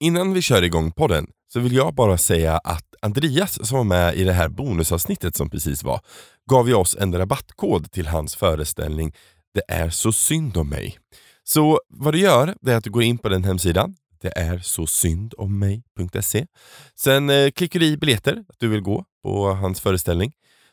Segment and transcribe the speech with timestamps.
[0.00, 4.16] Innan vi kör igång podden så vill jag bara säga att Andreas som var med
[4.16, 6.00] i det här bonusavsnittet som precis var
[6.50, 9.12] gav ju oss en rabattkod till hans föreställning
[9.54, 10.98] Det är så synd om mig.
[11.44, 14.58] Så vad du gör det är att du går in på den hemsidan det är
[14.58, 16.46] så synd om mig.se.
[16.98, 20.32] Sen eh, klickar du i biljetter, att du vill gå på hans föreställning.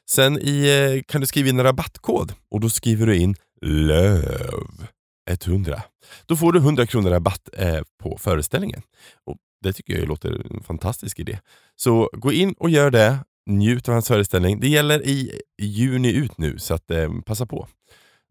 [0.10, 4.88] Sen i, eh, kan du skriva in en rabattkod och då skriver du in LÖV
[5.30, 5.82] 100.
[6.26, 8.82] Då får du 100 kronor rabatt eh, på föreställningen.
[9.26, 11.40] Och Det tycker jag låter en fantastisk idé.
[11.76, 13.18] Så gå in och gör det.
[13.50, 14.59] Njut av hans föreställning.
[14.59, 17.67] Det gäller i juni ut nu, så att, eh, passa på.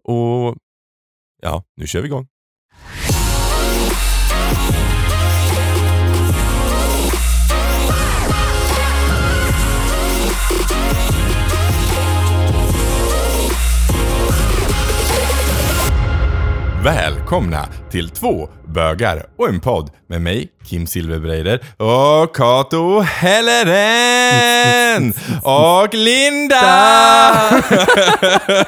[0.05, 0.57] Och
[1.43, 2.29] ja, nu kör vi igång.
[16.85, 24.33] Välkomna till två bögar och en podd med mig, Kim Silverbreider och Kato Helleren
[25.43, 26.61] och Linda!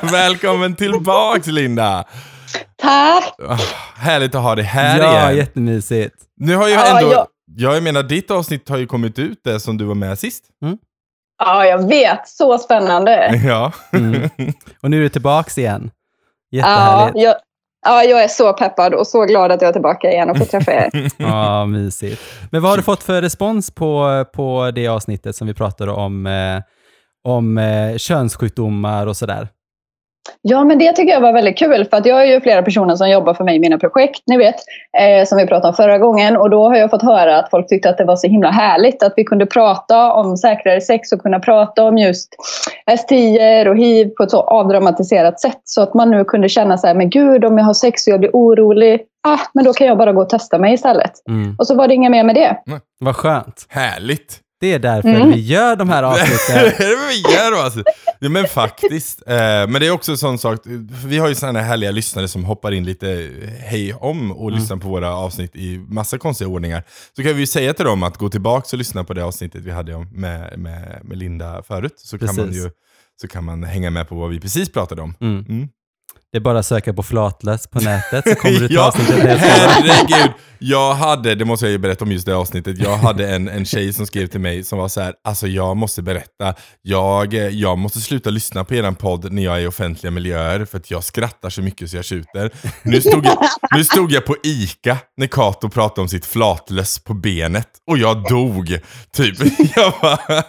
[0.13, 2.05] Välkommen tillbaks Linda!
[2.77, 3.35] Tack!
[3.49, 3.59] Ah,
[3.97, 5.37] härligt att ha dig här ja, igen.
[5.37, 6.15] jättemysigt.
[6.37, 7.27] Nu har ju Ja, ändå, ja.
[7.57, 10.45] jag menar ditt avsnitt har ju kommit ut det som du var med sist.
[11.39, 12.29] Ja, jag vet.
[12.29, 13.41] Så spännande.
[13.47, 13.73] Ja.
[13.93, 14.29] Mm.
[14.83, 15.91] Och nu är du tillbaks igen.
[16.51, 17.19] Ja, Jättehärligt.
[17.25, 17.35] jag,
[17.85, 20.45] ja, jag är så peppad och så glad att jag är tillbaka igen och får
[20.45, 20.91] träffa er.
[21.17, 22.23] Ja, mysigt.
[22.51, 26.27] Men vad har du fått för respons på, på det avsnittet som vi pratade om,
[26.27, 26.63] eh,
[27.25, 29.49] om eh, könssjukdomar och sådär?
[30.43, 32.97] Ja, men det tycker jag var väldigt kul för att jag är ju flera personer
[32.97, 34.55] som jobbar för mig i mina projekt, ni vet,
[34.99, 36.37] eh, som vi pratade om förra gången.
[36.37, 39.03] Och då har jag fått höra att folk tyckte att det var så himla härligt
[39.03, 42.29] att vi kunde prata om säkrare sex och kunna prata om just
[42.99, 45.61] STI och hiv på ett så avdramatiserat sätt.
[45.65, 48.13] Så att man nu kunde känna så här, men gud om jag har sex och
[48.13, 51.13] jag blir orolig, ah, men då kan jag bara gå och testa mig istället.
[51.29, 51.57] Mm.
[51.59, 52.57] Och så var det inga mer med det.
[52.99, 53.67] Vad skönt.
[53.69, 54.44] Härligt!
[54.65, 55.31] Det är därför Mm.
[55.33, 56.57] vi gör de här det avsnitten.
[56.57, 57.83] är det vi gör då alltså.
[58.21, 59.23] Ja, men faktiskt.
[59.27, 60.61] Eh, men det är också en sån sak,
[61.07, 63.31] vi har ju sådana här härliga lyssnare som hoppar in lite
[63.61, 64.61] hej om och Mm.
[64.61, 66.83] lyssnar på våra avsnitt i massa konstiga ordningar.
[67.17, 69.63] Så kan vi ju säga till dem att gå tillbaka och lyssna på det avsnittet
[69.65, 71.95] vi hade om med, med, med Linda förut.
[71.97, 72.71] Så kan, man ju,
[73.21, 75.15] så kan man hänga med på vad vi precis pratade om.
[75.21, 75.69] Mm.
[76.35, 79.23] Det är bara att söka på flatlös på nätet så kommer du till ja, avsnittet
[79.23, 80.33] helt herregud.
[80.59, 83.65] Jag hade, det måste jag ju berätta om just det avsnittet, jag hade en, en
[83.65, 87.79] tjej som skrev till mig som var så här, alltså jag måste berätta, jag, jag
[87.79, 91.05] måste sluta lyssna på eran podd när jag är i offentliga miljöer för att jag
[91.05, 92.51] skrattar så mycket så jag tjuter.
[92.83, 93.39] Nu stod jag,
[93.77, 98.29] nu stod jag på ICA när Kato pratade om sitt flatlöss på benet och jag
[98.29, 98.79] dog.
[99.13, 99.39] Typ,
[99.77, 100.43] jag bara,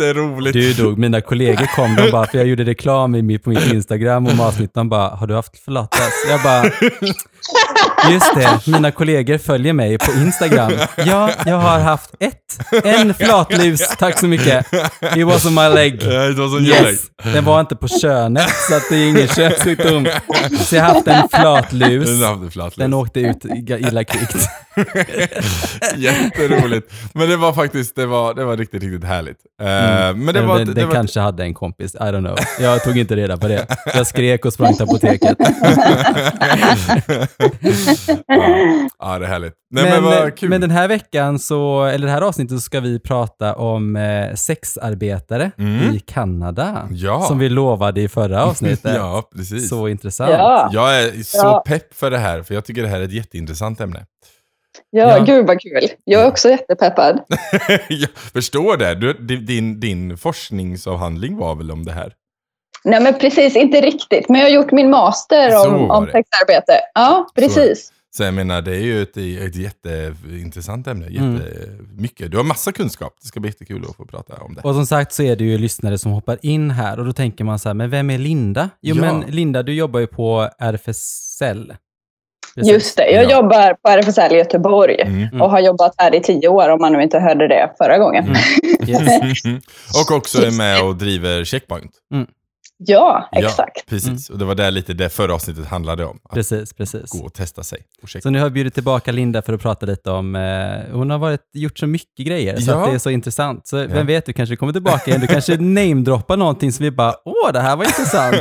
[0.00, 0.52] jätteroligt.
[0.52, 4.40] Du dog, mina kollegor kom, de bara, för jag gjorde reklam på mitt Instagram om
[4.40, 6.12] avsnittet, de bara, har du haft flatlös?
[6.28, 6.62] Jag bara,
[8.12, 10.72] just det, mina kollegor följer mig på Instagram.
[10.96, 14.66] Ja, jag har haft ett, en flatlus, tack så mycket.
[15.16, 16.02] It was on my leg.
[16.62, 20.06] Yes, den var inte på könet, så att det är ingen könssjukdom.
[20.58, 22.08] Så jag har haft en flatlus.
[22.76, 24.36] Den åkte ut illa kvickt.
[25.96, 26.92] Jätteroligt.
[27.14, 29.36] Men det var faktiskt, det var, det var riktigt, riktigt härligt.
[29.60, 29.66] Eh,
[30.16, 30.58] Men det var...
[30.58, 32.38] den, det den var kanske hade en kompis, I don't know.
[32.60, 33.66] Jag tog inte reda på det.
[33.94, 35.36] Jag skrek och sprang till apoteket.
[38.98, 39.54] ja, det är härligt.
[39.70, 40.48] Nej, men, men, vad kul.
[40.50, 44.34] men den här veckan, så, eller det här avsnittet, så ska vi prata om eh,
[44.34, 45.94] sexarbetare Mm.
[45.94, 46.88] i Kanada.
[46.90, 47.22] Ja.
[47.22, 48.94] Som vi lovade i förra avsnittet.
[48.96, 49.68] Ja, precis.
[49.68, 50.30] Så intressant.
[50.30, 51.62] Ja, Jag är så Ja.
[51.66, 54.06] pepp för det här, för jag tycker det här är ett jätteintressant ämne.
[54.90, 55.24] ja, Ja.
[55.24, 55.88] gud vad kul.
[56.04, 57.20] Jag är också jättepeppad.
[57.88, 58.94] jag förstår det.
[58.94, 62.12] Du, din, din forskningsavhandling var väl om det här?
[62.88, 64.28] Nej, men precis, inte riktigt.
[64.28, 66.12] Men jag har gjort min master Så om, om det.
[66.12, 66.72] sexarbete.
[66.94, 67.92] Ja, precis.
[68.16, 71.06] Så jag menar, det är ju ett, ett jätteintressant ämne.
[71.06, 71.34] Mm.
[71.34, 72.30] Jättemycket.
[72.30, 73.12] Du har massa kunskap.
[73.22, 74.60] Det ska bli jättekul att få prata om det.
[74.60, 77.44] Och som sagt så är det ju lyssnare som hoppar in här och då tänker
[77.44, 78.70] man så här, men vem är Linda?
[78.82, 79.02] Jo Ja.
[79.02, 81.74] men Linda, du jobbar ju på RFSL.
[82.54, 82.72] Precis.
[82.72, 83.30] Just det, jag Ja.
[83.30, 85.42] jobbar på RFSL i Göteborg Mm.
[85.42, 88.24] och har jobbat här i tio år om man nu inte hörde det förra gången.
[88.24, 88.36] Mm.
[88.88, 89.42] Yes.
[90.10, 91.90] Och också är med och driver Checkpoint.
[92.80, 93.86] Ja, Ja, exakt.
[93.86, 94.30] precis.
[94.30, 96.18] Och det var där lite det förra avsnittet handlade om.
[96.24, 97.10] Att Precis, precis.
[97.10, 98.22] gå och testa sig Checkpoint.
[98.22, 101.18] Så nu har jag bjudit tillbaka Linda för att prata lite om, eh, hon har
[101.18, 102.76] varit, gjort så mycket grejer så Ja.
[102.84, 103.68] att det är så intressant.
[103.68, 103.86] Så Ja.
[103.88, 107.52] vem vet, du kanske kommer tillbaka igen, du kanske namedroppar någonting som vi bara, åh
[107.52, 108.36] det här var intressant.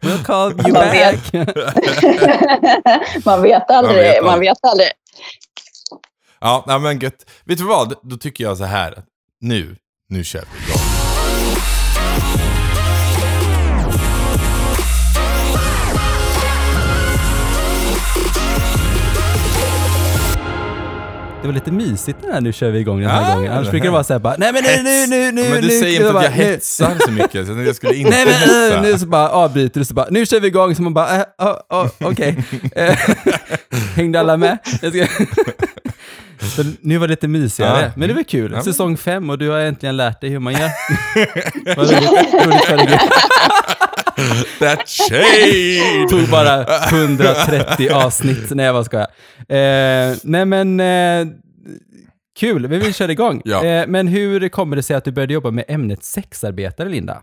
[0.00, 1.32] We'll call you Man back.
[3.24, 3.96] man vet aldrig.
[4.22, 4.88] Man vet Man vet aldrig.
[6.40, 7.30] Ja, men gött.
[7.44, 7.94] Vet du vad?
[8.02, 9.02] Då tycker jag så här.
[9.40, 9.76] Nu,
[10.08, 10.71] nu kör vi
[21.42, 23.52] det var lite mysigt den här nu kör vi igång den här Ah, gången.
[23.52, 25.60] Annars det brukar det vara så här bara, nej men nu, nu, nu, nu, men
[25.62, 25.78] du nu.
[25.80, 28.76] säger inte att jag hetsar så mycket, så jag skulle inte Nej men hetsa.
[28.76, 31.16] äh, nu så bara avbryter du så bara, nu kör vi igång, så man bara,
[31.16, 32.44] äh, oh, oh, okej.
[32.76, 32.98] Eh,
[33.96, 34.58] Hängde alla med?
[36.56, 37.90] Så nu var det lite mysigare, Ja.
[37.96, 38.52] men det var kul.
[38.54, 40.70] Ja, Säsong fem och du har äntligen lärt dig hur man gör.
[41.76, 42.98] Vad roligt, roligt för dig.
[44.58, 46.08] That shade!
[46.10, 48.50] tog bara 130 avsnitt.
[48.50, 49.06] Nej, jag bara skojar.
[49.48, 51.26] Eh, nej, men eh,
[52.40, 52.66] kul.
[52.66, 53.42] Vi kör igång.
[53.44, 53.64] Ja.
[53.64, 57.22] Eh, men hur kommer det sig att du började jobba med ämnet sexarbetare, Linda?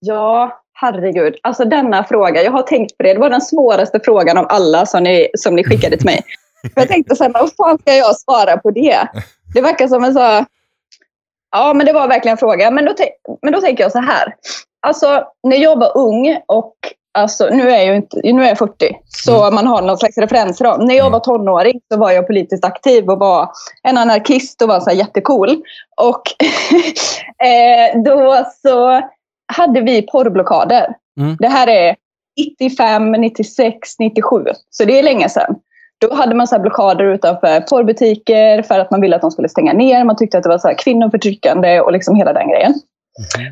[0.00, 1.36] Ja, herregud.
[1.42, 3.12] Alltså denna fråga, jag har tänkt på det.
[3.12, 6.22] Det var den svåraste frågan av alla som ni, som ni skickade till mig.
[6.74, 9.08] För jag tänkte så här, men vad fan ska jag svara på det?
[9.54, 10.44] Det verkar som en så...
[11.50, 12.70] Ja, men det var verkligen en fråga.
[12.70, 12.94] Men då,
[13.42, 14.34] men då tänker jag så här.
[14.86, 16.74] Alltså, när jag var ung och
[17.18, 20.84] Alltså, nu är jag inte, nu är jag 40, så man har någon slags referensram.
[20.84, 23.50] När jag var tonåring så var jag politiskt aktiv och var
[23.82, 25.62] en anarkist och var så här jättecool.
[25.96, 26.22] Och
[27.46, 29.02] eh, då så
[29.52, 30.94] hade vi porrblockader.
[31.20, 31.36] Mm.
[31.38, 31.96] Det här är
[32.60, 34.44] 95, 96, 97.
[34.70, 35.56] Så det är länge sedan.
[36.00, 39.72] Då hade man så blockader utanför porrbutiker för att man ville att de skulle stänga
[39.72, 40.04] ner.
[40.04, 42.74] Man tyckte att det var så kvinnoförtryckande och liksom hela den grejen.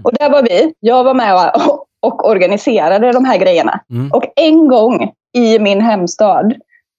[0.02, 0.72] Och där var vi.
[0.80, 3.80] Jag var med och, och organiserade de här grejerna.
[3.90, 4.12] Mm.
[4.12, 6.54] Och en gång i min hemstad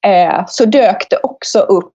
[0.05, 1.93] eh, så dök det också upp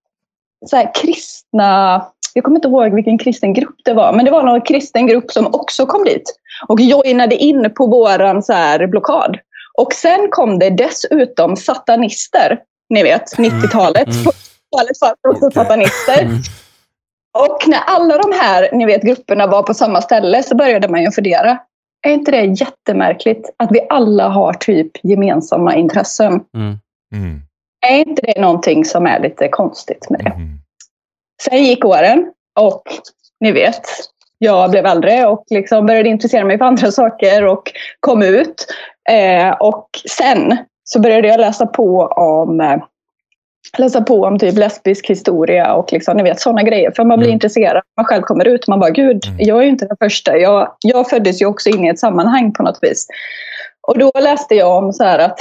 [0.66, 2.04] så kristna...
[2.34, 5.30] Jag kommer inte ihåg vilken kristen grupp det var, men det var någon kristen grupp
[5.30, 6.36] som också kom dit
[6.68, 9.38] och joinade in på våran så här blockad.
[9.78, 12.58] Och sen kom det dessutom satanister,
[12.88, 14.08] ni vet, 90-talet.
[14.08, 14.22] Mm.
[14.22, 15.54] 40-talet fanns det också Okej.
[15.54, 16.22] satanister.
[16.22, 16.36] Mm.
[17.38, 21.02] Och när alla de här ni vet, grupperna var på samma ställe så började man
[21.02, 21.58] ju fundera.
[22.06, 26.40] Är inte det jättemärkligt att vi alla har typ gemensamma intressen?
[26.56, 26.78] Mm.
[27.14, 27.40] Mm.
[27.86, 30.30] Är inte det någonting som är lite konstigt med det?
[30.30, 30.58] Mm.
[31.42, 32.82] Sen gick åren och
[33.40, 33.82] ni vet,
[34.38, 38.66] jag blev äldre och liksom började intressera mig för andra saker och kom ut.
[39.10, 39.88] Eh, och
[40.18, 42.76] sen så började jag läsa på om eh,
[43.78, 46.90] läsa på om typ lesbisk historia och liksom, ni vet sådana grejer.
[46.96, 47.34] För man blir Mm.
[47.34, 49.36] intresserad, man själv kommer ut och man bara gud, Mm.
[49.40, 50.36] jag är ju inte den första.
[50.36, 53.06] Jag, jag föddes ju också in i ett sammanhang på något vis.
[53.88, 55.38] Och då läste jag om så här att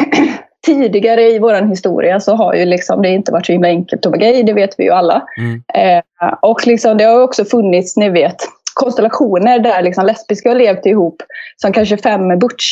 [0.66, 4.12] tidigare i vår historia så har ju liksom det inte varit så himla enkelt att
[4.12, 5.22] vara gay, det vet vi ju alla.
[5.38, 5.62] Mm.
[5.74, 8.36] Eh, och liksom, det har också funnits, ni vet,
[8.74, 11.22] konstellationer där liksom lesbiska har levt ihop
[11.56, 12.64] som kanske fem butch.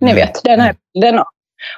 [0.00, 0.16] Ni Mm.
[0.26, 1.20] vet, den här bilden.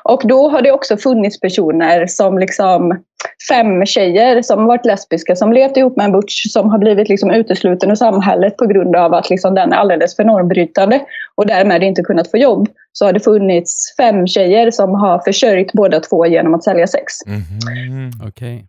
[0.02, 3.02] Och då har det också funnits personer som liksom
[3.48, 7.30] fem tjejer som varit lesbiska som levt ihop med en butch som har blivit liksom
[7.30, 11.00] utesluten ur samhället på grund av att liksom den är alldeles för normbrytande
[11.34, 12.68] och därmed inte kunnat få jobb.
[12.92, 17.12] Så har det funnits fem tjejer som har försörjt båda två genom att sälja sex.
[17.26, 18.10] Mhm.
[18.28, 18.66] Okej.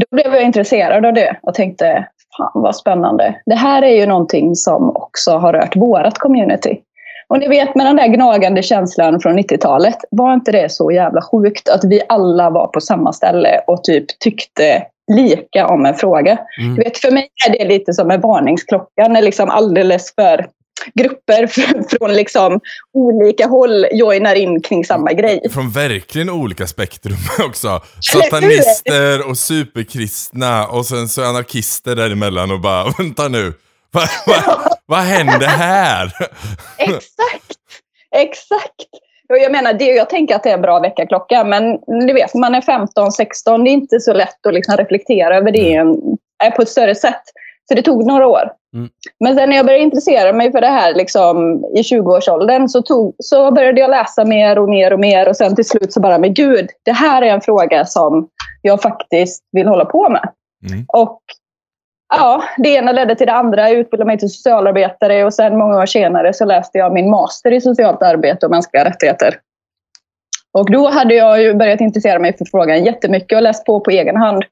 [0.00, 3.40] Då blev jag intresserad av det och tänkte, fan vad spännande.
[3.46, 6.80] Det här är ju någonting som också har rört vårat community.
[7.28, 11.22] Och ni vet med den där gnagande känslan från 90-talet, var inte det så jävla
[11.22, 14.82] sjukt att vi alla var på samma ställe och typ tyckte
[15.12, 16.38] lika om en fråga?
[16.60, 16.74] Mm.
[16.74, 20.46] Du vet, för mig är det lite som en varningsklocka när liksom alldeles för
[20.94, 21.46] grupper
[21.98, 22.60] från, liksom
[22.92, 25.40] olika håll joinar in kring samma grej.
[25.50, 27.16] Från verkligen olika spektrum
[27.48, 27.80] också.
[28.12, 33.52] Satanister och superkristna och sen så anarkister däremellan och bara vänta nu.
[33.94, 36.12] Vad va, vad händer här?
[36.78, 37.58] Exakt!
[38.16, 38.88] Exakt!
[39.28, 42.34] Och jag menar, det, jag tänker att det är en bra väckarklocka, men du vet,
[42.34, 45.96] man är 15, 16, det är inte så lätt att liksom reflektera över det en,
[46.44, 47.22] är på ett större sätt.
[47.68, 48.50] Så det tog några år.
[48.74, 48.88] Mm.
[49.20, 53.14] Men sen när jag började intressera mig för det här liksom, i 20-årsåldern så, tog,
[53.18, 56.18] så började jag läsa mer och mer och mer och sen till slut så bara,
[56.18, 58.28] men gud, det här är en fråga som
[58.62, 60.28] jag faktiskt vill hålla på med.
[60.70, 60.84] Mm.
[60.88, 61.20] Och
[62.18, 63.70] ja, det ena ledde till det andra.
[63.70, 67.52] Jag utbildade mig till socialarbetare och sen många år senare så läste jag min master
[67.52, 69.38] i socialt arbete och mänskliga rättigheter.
[70.52, 74.16] Och då hade jag börjat intressera mig för frågan jättemycket och läst på på egen
[74.16, 74.44] hand.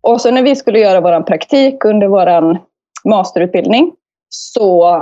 [0.00, 2.58] Och så när vi skulle göra vår praktik under vår
[3.04, 3.92] masterutbildning
[4.28, 4.96] så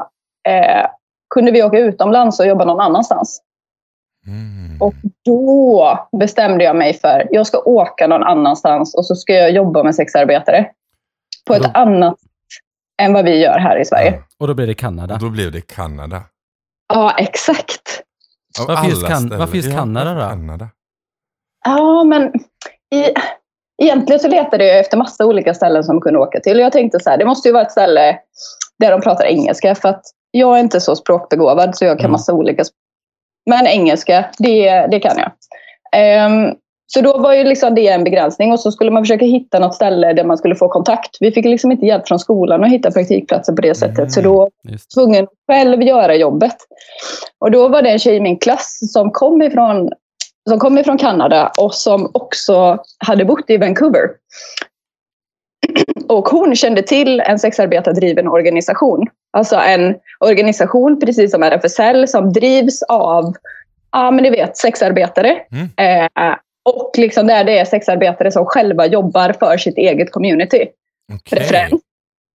[0.49, 0.87] eh,
[1.35, 3.43] kunde vi åka utomlands och jobba någon annanstans.
[4.27, 4.83] Mm.
[4.83, 4.95] Och
[5.25, 9.83] då bestämde jag mig för jag ska åka någon annanstans och så ska jag jobba
[9.83, 10.71] med sexarbetare.
[11.47, 12.15] På ett Då- annat
[13.03, 14.11] än vad vi gör här i Sverige.
[14.11, 15.15] Ja, Och då blir det Kanada.
[15.15, 16.23] och då blev det Kanada.
[16.95, 18.03] Ja, exakt.
[18.61, 20.21] Av Varför just kan- varför just Ja, Kanada då?
[20.21, 20.69] Kanada?
[21.65, 22.33] Ja, men
[22.95, 23.05] i,
[23.83, 26.57] egentligen så letade jag efter massa olika ställen som jag kunde åka till.
[26.57, 28.19] Och jag tänkte så här, det måste ju vara ett ställe
[28.79, 29.75] där de pratar engelska.
[29.75, 32.13] För att jag är inte så språkbegåvad så jag kan Mm.
[32.13, 32.77] massa olika språk.
[33.51, 35.31] Men engelska, det, det kan jag.
[35.97, 36.55] Ehm,
[36.95, 39.75] Så då var ju liksom det en begränsning och så skulle man försöka hitta något
[39.75, 41.17] ställe där man skulle få kontakt.
[41.21, 43.99] Vi fick liksom inte hjälp från skolan att hitta praktikplatser på det sättet.
[43.99, 44.11] Mm.
[44.11, 46.57] Så då var jag tvungen att själv göra jobbet.
[47.39, 49.91] Och då var det en tjej i min klass som kom ifrån,
[50.49, 54.09] som kom ifrån Kanada och som också hade bott i Vancouver.
[56.09, 59.07] Och hon kände till en sexarbetardriven organisation.
[59.37, 63.35] Alltså en organisation, precis som RFSL, som drivs av,
[63.93, 65.39] ja men ni vet, sexarbetare.
[65.53, 65.69] Mm.
[65.77, 70.69] Eh, och liksom där det är sexarbetare som själva jobbar för sitt eget community.
[71.13, 71.39] Okej.
[71.39, 71.83] Referens.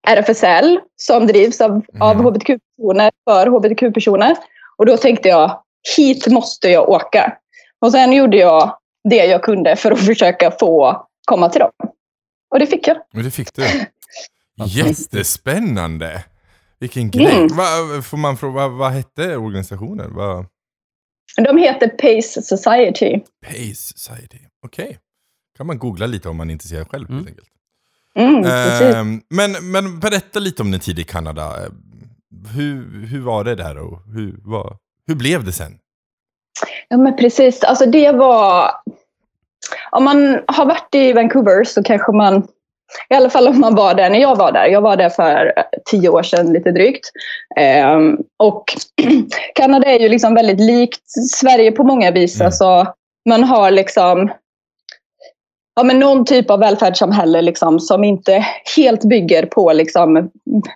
[0.08, 2.26] RFSL, som drivs av, av Mm.
[2.26, 4.36] hbtq-personer för hbtq-personer.
[4.78, 5.62] Och då tänkte jag,
[5.98, 7.38] hit måste jag åka.
[7.82, 8.78] Och sen gjorde jag
[9.10, 11.72] det jag kunde för att försöka få komma till dem.
[12.52, 12.98] Och det fick jag.
[12.98, 13.64] Och det fick du.
[14.66, 16.24] Jättespännande!
[16.80, 17.36] Vilken grej.
[17.36, 17.48] Mm.
[17.48, 17.66] Va,
[18.04, 20.16] får man fråga, vad, hette organisationen?
[20.16, 20.46] Vad?
[21.38, 23.20] De heter Pace Society.
[23.46, 24.38] Pace Society.
[24.66, 25.00] Okej.
[25.58, 27.18] Kan man googla lite om man är intresserad själv Mm.
[27.18, 27.48] helt enkelt.
[28.16, 28.46] Mm.
[28.46, 31.64] Ehm, men, men berätta lite om din tid i Kanada.
[31.66, 31.70] Eh,
[32.56, 34.78] Hur, hur var det där och hur, vad,
[35.08, 35.78] hur blev det sen?
[36.88, 37.64] Ja, men precis.
[37.64, 38.72] Alltså det var...
[39.92, 42.48] Om man har varit i Vancouver så kanske man...
[43.10, 44.66] I alla fall om man var där när jag var där.
[44.66, 47.10] Jag var där för eh, tio år sedan lite drygt.
[47.60, 48.64] Ehm, och
[49.56, 52.36] Kanada är ju liksom väldigt likt Sverige på många vis.
[52.36, 52.46] Mm.
[52.46, 52.94] Alltså,
[53.30, 54.32] man har liksom
[55.76, 60.30] ja, men någon typ av välfärdssamhälle liksom, som inte helt bygger på liksom,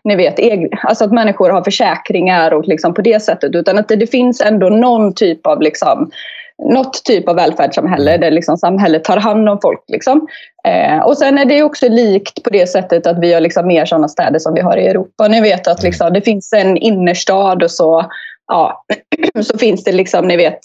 [0.04, 0.40] ni vet,
[0.84, 3.56] alltså att människor har försäkringar och liksom på det sättet.
[3.56, 6.12] Utan att det, det finns ändå någon typ av liksom,
[6.60, 9.84] något typ av välfärdssamhälle där liksom samhället tar hand om folk.
[9.88, 10.28] Liksom.
[10.68, 13.86] Eh, och sen är det också likt på det sättet att vi har liksom mer
[13.86, 15.28] sådana städer som vi har i Europa.
[15.28, 18.06] Ni vet att liksom, det finns en innerstad och så,
[18.48, 18.84] ja,
[19.42, 20.60] så finns det liksom, ni vet,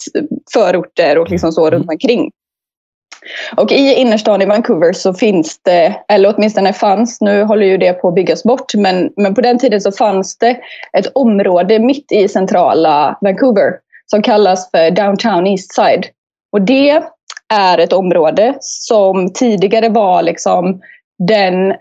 [0.52, 2.30] förorter och liksom så runt omkring.
[3.56, 7.92] Och i innerstan i Vancouver så finns det, eller åtminstone fanns, nu håller ju det
[7.92, 10.56] på att byggas bort, men, men på den tiden så fanns det
[10.98, 13.72] ett område mitt i centrala Vancouver
[14.10, 16.06] som kallas för Downtown East Side.
[16.52, 17.02] Och det
[17.54, 20.80] är ett område som tidigare var liksom
[21.28, 21.74] den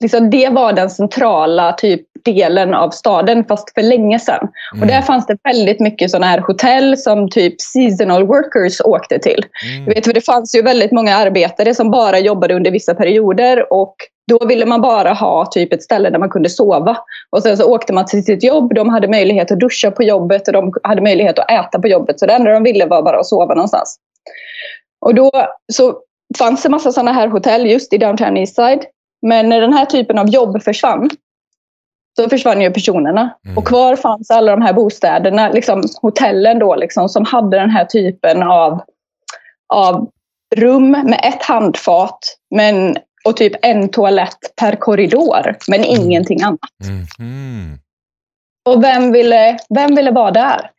[0.00, 4.48] Liksom det var den centrala typ delen av staden, fast för länge sedan.
[4.80, 9.44] Och där fanns det väldigt mycket sådana här hotell som typ seasonal workers åkte till.
[9.66, 9.84] Mm.
[9.84, 13.72] Du vet, för det fanns ju väldigt många arbetare som bara jobbade under vissa perioder
[13.72, 16.96] och då ville man bara ha typ ett ställe där man kunde sova.
[17.30, 20.48] Och sen så åkte man till sitt jobb, de hade möjlighet att duscha på jobbet
[20.48, 22.20] och de hade möjlighet att äta på jobbet.
[22.20, 23.98] Så det enda de ville var bara att sova någonstans.
[25.00, 25.30] Och då
[25.72, 25.98] så
[26.38, 28.84] fanns det massa sådana här hotell just i Downtown Eastside.
[29.22, 31.10] Men när den här typen av jobb försvann
[32.16, 33.34] så försvann ju personerna.
[33.44, 33.58] Mm.
[33.58, 37.84] Och kvar fanns alla de här bostäderna, liksom hotellen då, liksom, som hade den här
[37.84, 38.82] typen av,
[39.74, 40.10] av
[40.56, 42.18] rum med ett handfat
[42.54, 46.60] men, och typ en toalett per korridor, men ingenting annat.
[47.18, 47.78] Mhm.
[48.68, 50.70] Och vem ville, vem ville vara där?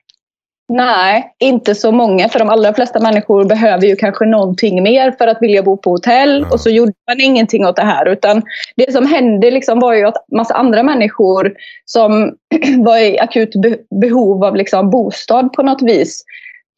[0.68, 2.30] Nej, inte så många.
[2.30, 5.90] För de allra flesta människor behöver ju kanske någonting mer för att vilja bo på
[5.90, 6.42] hotell.
[6.42, 6.54] Ja.
[6.54, 8.06] Och så gjorde man ingenting åt det här.
[8.06, 8.42] Utan
[8.76, 11.54] det som hände liksom var ju att massa andra människor
[11.86, 12.36] som
[12.78, 16.24] var i akut be- behov av liksom bostad på något vis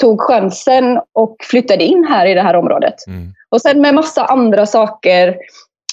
[0.01, 3.07] tog chansen och flyttade in här i det här området.
[3.07, 3.33] Mm.
[3.51, 5.37] Och sen med massa andra saker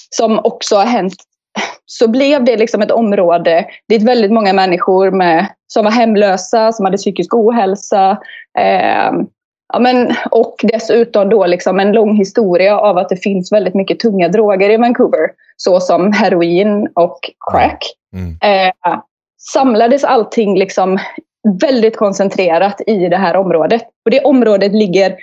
[0.09, 1.15] som också har hänt
[1.85, 6.85] så blev det liksom ett område dit väldigt många människor med, som var hemlösa, som
[6.85, 8.17] hade psykisk ohälsa
[8.59, 9.11] eh,
[9.73, 13.99] ja, men, och dessutom då liksom en lång historia av att det finns väldigt mycket
[13.99, 17.19] tunga droger i Vancouver såsom heroin och
[17.51, 17.83] crack.
[18.13, 18.37] Mm.
[18.41, 18.99] Eh,
[19.53, 20.99] samlades allting liksom
[21.61, 23.81] väldigt koncentrerat i det här området.
[24.05, 25.15] Och det området ligger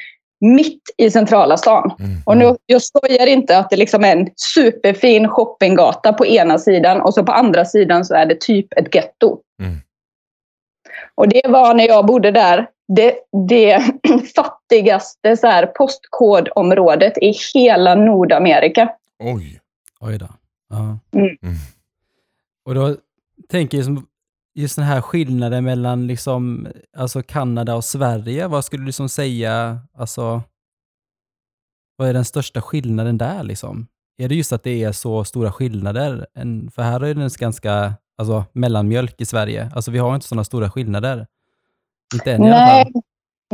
[0.43, 1.93] mitt i centrala stan.
[1.99, 2.23] Mm.
[2.27, 7.01] Och nu, jag skojar inte att det liksom är en superfin shoppinggata på ena sidan
[7.01, 9.39] och så på andra sidan så är det typ ett getto.
[9.63, 9.79] Mm.
[11.15, 13.15] Och det var när jag bodde där det,
[13.49, 13.83] det
[14.37, 18.91] fattigaste så här, postkodområdet i hela Nordamerika.
[19.19, 19.61] Oj.
[20.01, 20.29] Oj då.
[20.71, 20.99] Ja.
[21.15, 21.37] Mm.
[21.43, 21.55] Mm.
[22.65, 22.97] Och då
[23.49, 24.07] tänker jag som
[24.55, 28.47] just den här skillnaden mellan liksom, alltså Kanada och Sverige.
[28.47, 30.43] Vad skulle du liksom säga, alltså,
[31.97, 33.87] vad är den största skillnaden där liksom?
[34.19, 36.27] Är det just att det är så stora skillnader?
[36.75, 39.71] För här är det ganska, alltså mellanmjölk i Sverige.
[39.75, 41.27] Alltså vi har inte sådana stora skillnader.
[42.15, 43.03] Inte än i alla Nej, fall.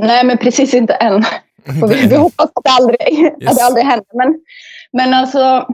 [0.06, 1.14] nej, men precis inte än.
[1.82, 2.98] Och vi, vi hoppas att det aldrig,
[3.42, 3.50] Yes.
[3.50, 4.06] att det aldrig händer.
[4.16, 4.40] Men,
[4.92, 5.68] men alltså,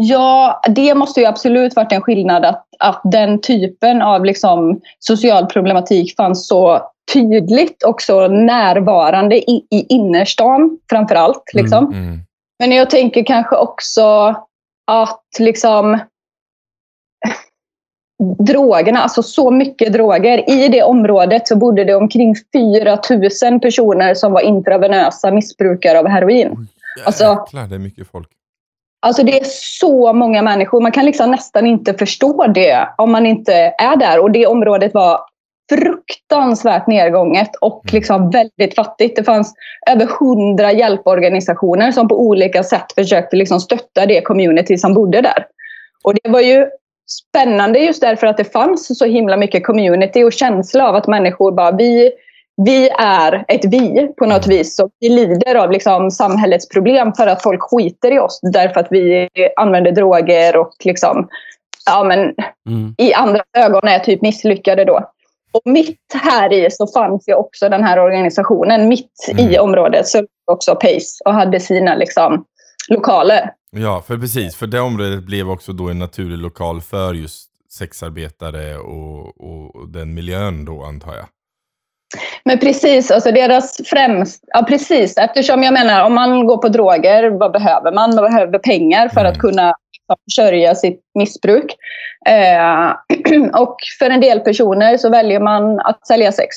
[0.00, 5.46] Ja, det måste ju absolut varit en skillnad att, att den typen av liksom social
[5.46, 11.42] problematik fanns så tydligt och så närvarande i, i innerstan framför allt.
[11.52, 11.86] Liksom.
[11.86, 12.18] Mm.
[12.58, 14.34] Men jag tänker kanske också
[14.86, 15.98] att liksom
[18.38, 20.50] drogerna, alltså så mycket droger.
[20.50, 22.98] I det området så bodde det omkring 4
[23.50, 26.68] 000 personer som var intravenösa missbrukare av heroin.
[27.04, 28.28] Alltså- Jäklar, det är mycket folk.
[29.00, 29.44] Alltså det är
[29.80, 30.80] så många människor.
[30.80, 34.20] Man kan liksom nästan inte förstå det om man inte är där.
[34.20, 35.20] Och det området var
[35.70, 39.16] fruktansvärt nedgånget och liksom väldigt fattigt.
[39.16, 39.54] Det fanns
[39.90, 45.46] över hundra hjälporganisationer som på olika sätt försökte liksom stötta det community som bodde där.
[46.04, 46.66] Och det var ju
[47.28, 51.52] spännande just därför att det fanns så himla mycket community och känsla av att människor
[51.52, 52.12] bara, vi,
[52.64, 54.78] vi är ett vi på något vis.
[54.78, 58.88] Och vi lider av liksom samhällets problem för att folk skiter i oss därför att
[58.90, 61.28] vi använder droger och liksom,
[61.86, 62.34] ja men
[62.68, 62.94] Mm.
[62.98, 65.10] i andra ögon är typ misslyckade då.
[65.52, 68.88] Och mitt här i så fanns ju också den här organisationen.
[68.88, 69.62] Mitt i Mm.
[69.62, 72.44] området så också Pace och hade sina liksom,
[72.88, 73.50] lokaler.
[73.70, 74.56] Ja, för precis.
[74.56, 79.88] För det området blev också då en naturlig lokal för just sexarbetare och, och, och
[79.88, 81.26] den miljön då antar jag.
[82.44, 84.44] Men precis, alltså deras främst...
[84.46, 85.18] Ja, precis.
[85.18, 88.14] Eftersom jag menar, om man går på droger, vad behöver man?
[88.14, 89.32] Man behöver pengar för Mm.
[89.32, 91.76] att kunna liksom, försörja sitt missbruk.
[92.26, 92.92] Eh,
[93.60, 96.56] och för en del personer så väljer man att sälja sex.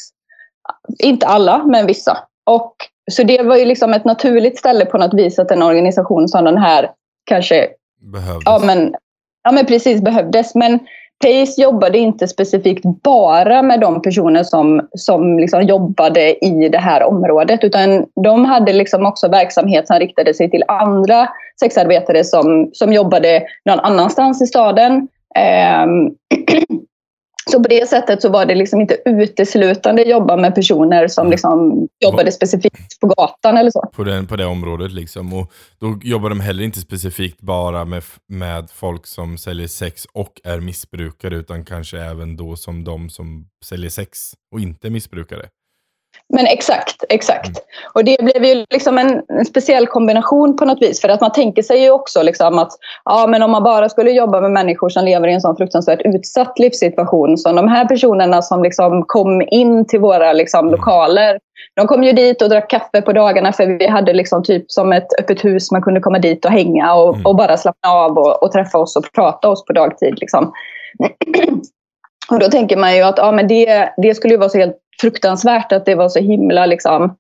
[1.00, 2.18] Inte alla, men vissa.
[2.46, 2.76] Och,
[3.12, 6.46] så det var ju liksom ett naturligt ställe på något vis att en organisation som
[6.46, 6.92] den här
[7.26, 7.68] kanske
[8.02, 8.44] Behövdes.
[8.46, 8.96] Ja men,
[9.44, 10.56] ja, men precis behövdes.
[10.56, 10.80] Men
[11.22, 17.04] Pace jobbade inte specifikt bara med de personer som, som liksom jobbade i det här
[17.04, 17.64] området.
[17.64, 21.28] Utan de hade liksom också verksamhet som riktade sig till andra
[21.60, 25.08] sexarbetare som, som jobbade någon annanstans i staden.
[25.36, 25.86] Eh,
[27.50, 31.88] så på det sättet så var det liksom inte uteslutande jobba med personer som liksom
[32.00, 33.90] jobbade specifikt på gatan eller så.
[33.94, 35.34] på, den, på det området liksom.
[35.34, 40.42] Och då jobbar de heller inte specifikt bara med, med folk som säljer sex och
[40.44, 45.46] är missbrukare utan kanske även då som de som säljer sex och inte är missbrukare.
[46.34, 47.52] Men exakt, exakt.
[47.94, 51.02] Och det blev ju liksom en, en speciell kombination på något vis.
[51.02, 52.72] För att man tänker sig ju också liksom att
[53.06, 56.02] ja, men om man bara skulle jobba med människor som lever i en sån fruktansvärt
[56.06, 61.40] utsatt livssituation som de här personerna som liksom kom in till våra liksom, lokaler.
[61.76, 64.94] De kom ju dit och drack kaffe på dagarna för vi hade liksom typ som
[64.94, 65.72] ett öppet hus.
[65.72, 67.26] Man kunde komma dit och hänga och, Mm.
[67.26, 70.20] och bara slappna av och, och träffa oss och prata oss på dagtid.
[70.20, 70.54] Liksom.
[72.32, 74.78] Och då tänker man ju att ja, men det, det skulle ju vara så helt
[75.02, 77.16] fruktansvärt att det var så himla liksom,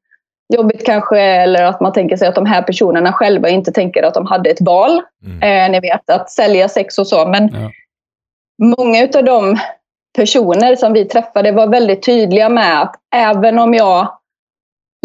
[0.54, 1.20] jobbigt kanske.
[1.20, 4.50] Eller att man tänker sig att de här personerna själva inte tänker att de hade
[4.50, 5.02] ett val.
[5.26, 5.41] Mm.
[5.41, 7.28] Eh, ni vet, att sälja sex och så.
[7.28, 7.72] Men Ja.
[8.78, 9.58] många av de
[10.15, 14.08] personer som vi träffade var väldigt tydliga med att även om jag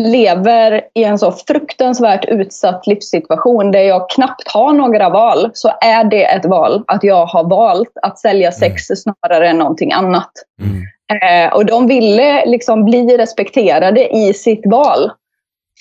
[0.02, 6.04] lever i en så fruktansvärt utsatt livssituation där jag knappt har några val så är
[6.04, 10.30] det ett val att jag har valt att sälja sex snarare än någonting annat.
[10.62, 10.82] Mm.
[11.12, 15.10] Eh, och de ville liksom bli respekterade i sitt val.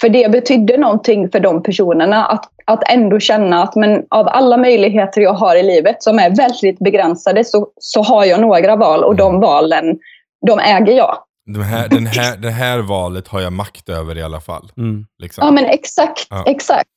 [0.02, 4.58] För det betydde någonting för de personerna att, att ändå känna att men av alla
[4.58, 9.04] möjligheter jag har i livet som är väldigt begränsade så, så har jag några val
[9.04, 10.00] och de valen,
[10.48, 11.18] de äger jag.
[11.54, 14.72] De här, den här, det här valet har jag makt över i alla fall.
[14.78, 15.06] Mm.
[15.22, 15.46] Liksom.
[15.46, 16.44] Ja men exakt, Ja.
[16.48, 16.90] exakt.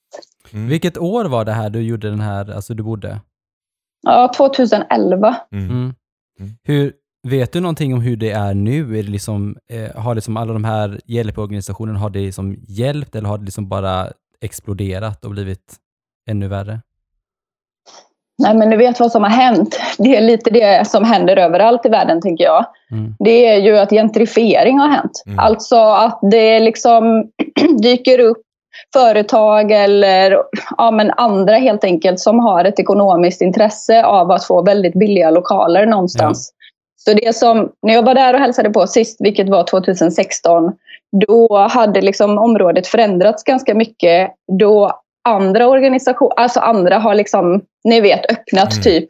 [0.52, 0.68] Mm.
[0.68, 3.20] Vilket år var det här du gjorde den här, alltså du bodde?
[4.02, 5.36] Ja, 2011.
[5.52, 5.64] Mm.
[5.64, 5.94] Mm.
[6.40, 6.52] Mm.
[6.64, 8.98] Hur, vet du någonting om hur det är nu?
[8.98, 13.28] Är det liksom, eh, har liksom alla de här hjälporganisationerna, har det liksom hjälpt eller
[13.28, 14.06] har det liksom bara
[14.40, 15.76] exploderat och blivit
[16.30, 16.80] ännu värre?
[18.42, 19.80] Nej men du vet vad som har hänt.
[19.98, 22.66] Det är lite det som händer överallt i världen tänker jag.
[22.90, 23.14] Mm.
[23.18, 25.22] det är ju att gentrifiering har hänt.
[25.26, 25.38] Mm.
[25.38, 27.30] Alltså att det liksom
[27.82, 28.38] dyker upp
[28.92, 30.36] företag eller
[30.76, 35.30] ja, men andra helt enkelt som har ett ekonomiskt intresse av att få väldigt billiga
[35.30, 36.52] lokaler någonstans.
[37.04, 40.72] Så det som, när jag var där och hälsade på sist, vilket var 2016,
[41.26, 44.30] då hade liksom området förändrats ganska mycket.
[44.58, 48.82] Då andra organisationer, alltså andra har liksom, ni vet, öppnat Mm.
[48.82, 49.08] typ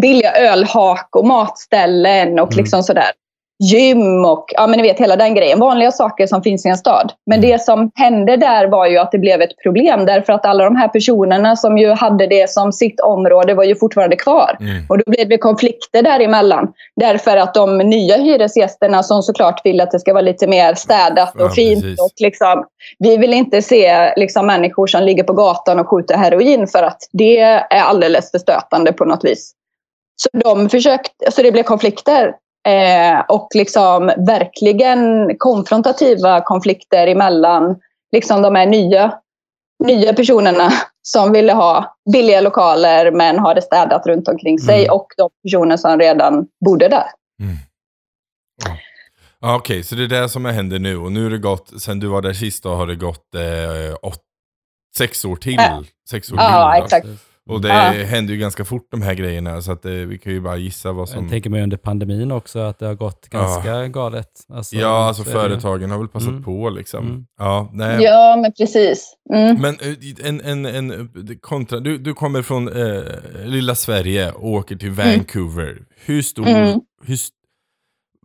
[0.00, 2.56] billiga ölhak och matställen och Mm.
[2.56, 3.10] liksom sådär.
[3.58, 5.60] Gym och ja, men ni vet hela den grejen.
[5.60, 7.12] Vanliga saker som finns i en stad.
[7.26, 10.64] Men det som hände där var ju att det blev ett problem därför att alla
[10.64, 14.56] de här personerna som ju hade det som sitt område var ju fortfarande kvar.
[14.60, 14.84] Mm.
[14.88, 16.72] Och då blev det konflikter däremellan.
[16.96, 21.34] Därför att de nya hyresgästerna som såklart vill att det ska vara lite mer städat
[21.34, 21.82] och Ja, fint.
[21.82, 22.00] precis.
[22.00, 22.64] Och liksom,
[22.98, 26.98] vi vill inte se liksom, människor som ligger på gatan och skjuter heroin för att
[27.12, 29.52] det är alldeles för stötande på något vis.
[30.16, 32.32] Så, de försökte, så det blev konflikter.
[32.66, 37.76] Eh, och liksom verkligen konfrontativa konflikter emellan
[38.12, 39.14] liksom de här nya,
[39.84, 44.94] nya personerna som ville ha billiga lokaler men ha det städat runt omkring sig Mm.
[44.94, 47.06] och de personer som redan bodde där.
[49.40, 50.96] Ja, Okej, så det är det som händer nu.
[50.96, 53.94] Och nu har det gått, sen du var där sist då, har det gått eh,
[54.02, 54.20] åt,
[54.98, 55.54] sex år till.
[55.54, 55.82] Ja.
[56.10, 56.84] Sex år Ja, till.
[56.84, 57.06] exakt.
[57.48, 57.74] Och det Ja.
[58.04, 59.62] händer ju ganska fort de här grejerna.
[59.62, 61.22] Så att, eh, vi kan ju bara gissa vad som...
[61.22, 64.30] Jag tänker mig under pandemin också att det har gått ganska galet.
[64.48, 66.44] Alltså, ja, alltså det företagen har väl passat Mm.
[66.44, 67.06] på liksom.
[67.06, 67.26] Mm.
[67.38, 68.02] Ja, nej.
[68.02, 69.14] Ja, men precis.
[69.34, 69.60] Mm.
[69.60, 73.02] Men eh, en, en, en kontra, du, du kommer från eh,
[73.44, 75.82] lilla Sverige och åker till Vancouver.
[76.04, 76.80] Hur stor, Mm.
[77.02, 77.36] hur, st-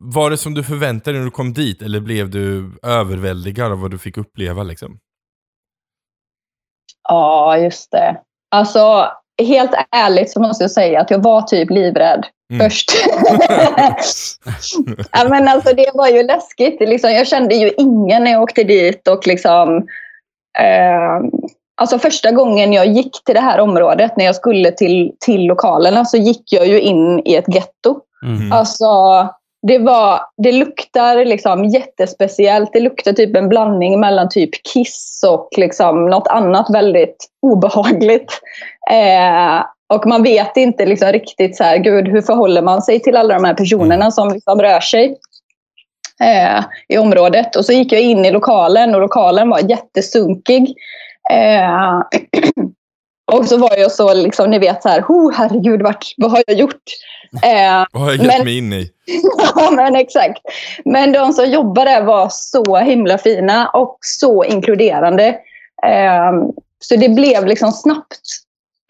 [0.01, 3.79] var det som du förväntade dig när du kom dit eller blev du överväldigad av
[3.81, 4.99] vad du fick uppleva liksom?
[7.09, 8.21] Ja, just det.
[8.51, 9.07] Alltså,
[9.43, 12.69] helt ärligt så måste jag säga att jag var typ livrädd Mm.
[12.69, 12.91] först.
[15.11, 16.79] ja, men alltså, det var ju läskigt.
[16.79, 19.07] Liksom, jag kände ju ingen när jag åkte dit.
[19.07, 19.77] Och liksom,
[20.59, 21.19] eh,
[21.81, 26.05] alltså första gången jag gick till det här området, när jag skulle till, till lokalerna,
[26.05, 27.99] så gick jag ju in i ett getto.
[28.25, 28.51] Mm.
[28.51, 28.87] Alltså,
[29.67, 32.69] det, var, det luktar liksom jättespeciellt.
[32.73, 38.41] Det luktar typ en blandning mellan typ kiss och liksom något annat väldigt obehagligt.
[38.91, 43.15] Eh, och man vet inte liksom riktigt så här, gud, hur förhåller man sig till
[43.15, 45.17] alla de här personerna som liksom rör sig
[46.23, 47.55] eh, i området.
[47.55, 50.75] Och så gick jag in i lokalen och lokalen var jättesunkig.
[51.31, 52.01] Eh,
[53.31, 56.43] och så var jag så, liksom, ni vet så här, oh, herregud, vart, vad har
[56.47, 56.81] jag gjort?
[57.43, 58.89] Eh, Vad har jag gett Men- mig in i?
[59.55, 60.41] Ja, men exakt.
[60.85, 65.35] Men de som jobbade där var så himla fina och så inkluderande.
[65.85, 66.35] Ehm,
[66.79, 68.19] så det blev liksom snabbt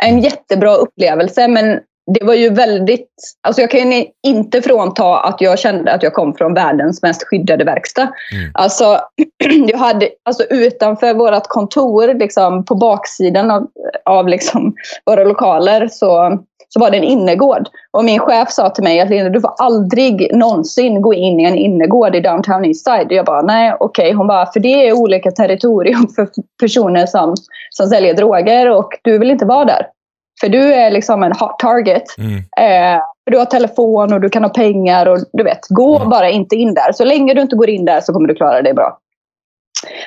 [0.04, 1.48] en jättebra upplevelse.
[1.48, 3.10] Men det var ju väldigt...
[3.42, 7.64] Alltså jag kan inte frånta att jag kände att jag kom från världens mest skyddade
[7.64, 8.02] verkstad.
[8.34, 8.52] Mm.
[8.54, 9.00] Alltså,
[9.68, 13.68] jag hade, alltså utanför vårt kontor, liksom på baksidan av,
[14.06, 14.74] av liksom
[15.06, 17.68] våra lokaler, så, så var det en innergård.
[17.92, 21.44] Och min chef sa till mig att Linda, du får aldrig någonsin gå in i
[21.44, 23.08] en innergård i downtown Eastside.
[23.10, 24.14] Jag bara, nej okej.
[24.14, 26.30] Hon bara, för det är olika territorium för
[26.62, 27.36] personer som,
[27.70, 29.88] som säljer droger och du vill inte vara där.
[30.42, 32.04] För du är liksom en hot target.
[32.18, 32.38] Mm.
[32.38, 36.10] Eh, för du har telefon och du kan ha pengar och du vet, gå Mm.
[36.10, 36.92] bara inte in där.
[36.92, 38.98] Så länge du inte går in där så kommer du klara dig bra.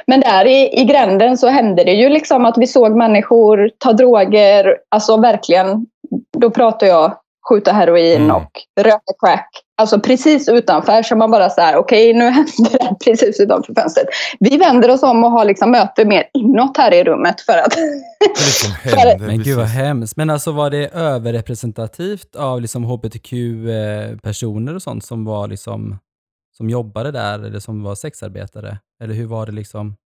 [0.06, 3.92] Men där i, i gränden så hände det ju liksom att vi såg människor ta
[3.92, 5.86] droger, alltså verkligen,
[6.38, 7.12] då pratar jag
[7.48, 8.36] skjuta heroin Mm.
[8.36, 9.48] och röka crack.
[9.76, 14.06] Alltså precis utanför, så man bara så här, okej nu händer det precis utanför fönstret.
[14.40, 17.70] Vi vänder oss om och har liksom möte mer inåt här i rummet för att...
[18.84, 20.16] Det För- Men gud vad hemskt.
[20.16, 25.98] Men alltså var det överrepresentativt av liksom hbtq-personer och sånt som var liksom
[26.56, 28.78] som jobbade där eller som var sexarbetare?
[29.02, 29.96] Eller hur var det liksom?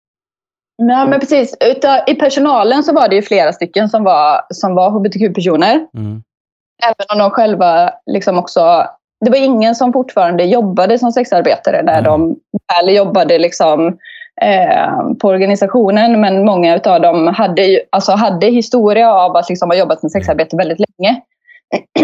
[0.83, 4.75] Nej men precis, Utav, i personalen så var det ju flera stycken som var, som
[4.75, 5.87] var hbtq-personer.
[5.97, 6.23] Mm.
[6.83, 8.87] Även om de själva liksom också...
[9.25, 12.05] Det var ingen som fortfarande jobbade som sexarbetare när Mm.
[12.05, 12.37] de
[12.75, 13.87] väl jobbade liksom,
[14.43, 14.89] eh,
[15.21, 16.21] på organisationen.
[16.21, 20.57] Men många av dem hade, alltså hade historia av att liksom ha jobbat med sexarbete
[20.57, 21.21] väldigt länge.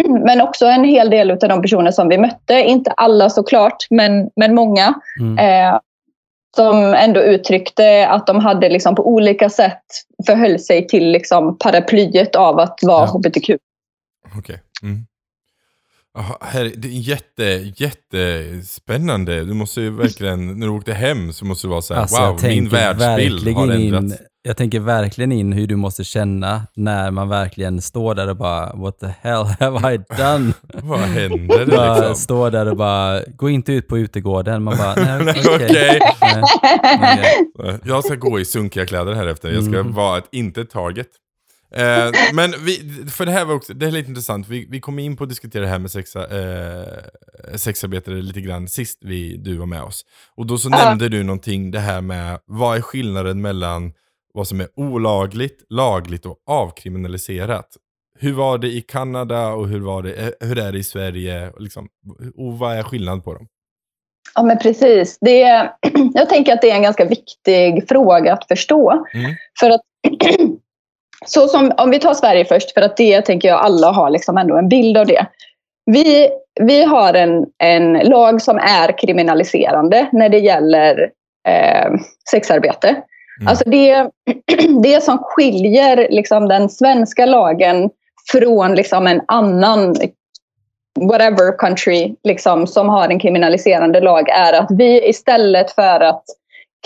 [0.24, 4.30] Men också en hel del av de personer som vi mötte, inte alla såklart, men,
[4.36, 5.38] men många, Mm.
[5.38, 5.78] eh,
[6.56, 9.82] som ändå uttryckte att de hade liksom på olika sätt
[10.26, 13.12] förhöll sig till liksom paraplyet av att vara Ja.
[13.12, 13.50] hbtq.
[14.38, 14.60] Okej.
[14.82, 15.06] Mm.
[16.18, 19.44] Aha, här, det är jätte, jättespännande.
[19.44, 22.26] Du måste ju verkligen, när du åkte hem så måste det vara så här, Alltså,
[22.26, 24.04] wow, min världsbild har ändrats.
[24.04, 28.36] in, Jag tänker verkligen in hur du måste känna när man verkligen står där och
[28.36, 30.52] bara What the hell have I done?
[30.82, 32.14] Vad händer bara liksom?
[32.16, 34.62] står där och bara, gå inte ut på utegården.
[34.62, 36.00] Man bara, nej okej.
[36.22, 36.42] Nej,
[37.58, 37.78] okej.
[37.84, 39.50] Jag ska gå i sunkiga kläder här efter.
[39.52, 39.92] Jag ska Mm.
[39.92, 41.06] vara ett inte target.
[41.76, 42.76] Eh, men vi,
[43.10, 44.48] för det här var också, det är lite intressant.
[44.48, 48.68] Vi, vi kom in på att diskutera det här med sexa, eh, sexarbetare lite grann
[48.68, 50.04] sist vi, du var med oss.
[50.36, 50.84] Och då så Ja.
[50.84, 53.92] nämnde du någonting, det här med vad är skillnaden mellan
[54.34, 57.68] vad som är olagligt, lagligt och avkriminaliserat.
[58.18, 61.52] Hur var det i Kanada och hur, var det, eh, hur är det i Sverige?
[61.58, 61.88] Liksom,
[62.36, 63.46] och vad är skillnaden på dem?
[64.34, 65.18] Ja, men precis.
[65.20, 65.40] Det,
[66.14, 69.06] jag tänker att det är en ganska viktig fråga att förstå.
[69.14, 69.34] Mm.
[69.60, 69.80] För att,
[71.24, 74.38] så som, om vi tar Sverige först, för att det tänker jag alla har liksom
[74.38, 75.26] ändå en bild av det.
[75.86, 76.28] Vi,
[76.60, 81.10] vi har en, en lag som är kriminaliserande när det gäller
[81.48, 81.90] eh,
[82.30, 82.88] sexarbete.
[82.88, 83.48] Mm.
[83.48, 84.10] Alltså det,
[84.82, 87.90] det som skiljer liksom den svenska lagen
[88.32, 89.96] från liksom en annan
[91.00, 96.24] whatever country liksom, som har en kriminaliserande lag är att vi istället för att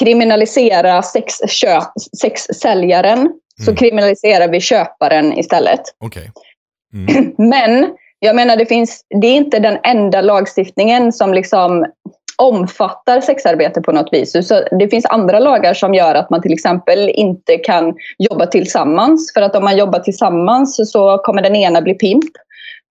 [0.00, 3.32] kriminalisera sexköp, sexsäljaren
[3.64, 3.76] så Mm.
[3.76, 5.80] kriminaliserar vi köparen istället.
[6.04, 6.30] Okej.
[6.94, 7.32] Mm.
[7.38, 11.86] Men jag menar, det, finns, det är inte den enda lagstiftningen som liksom
[12.38, 14.48] omfattar sexarbete på något vis.
[14.48, 19.32] Så det finns andra lagar som gör att man till exempel inte kan jobba tillsammans.
[19.34, 22.24] För att om man jobbar tillsammans så kommer den ena bli pimp.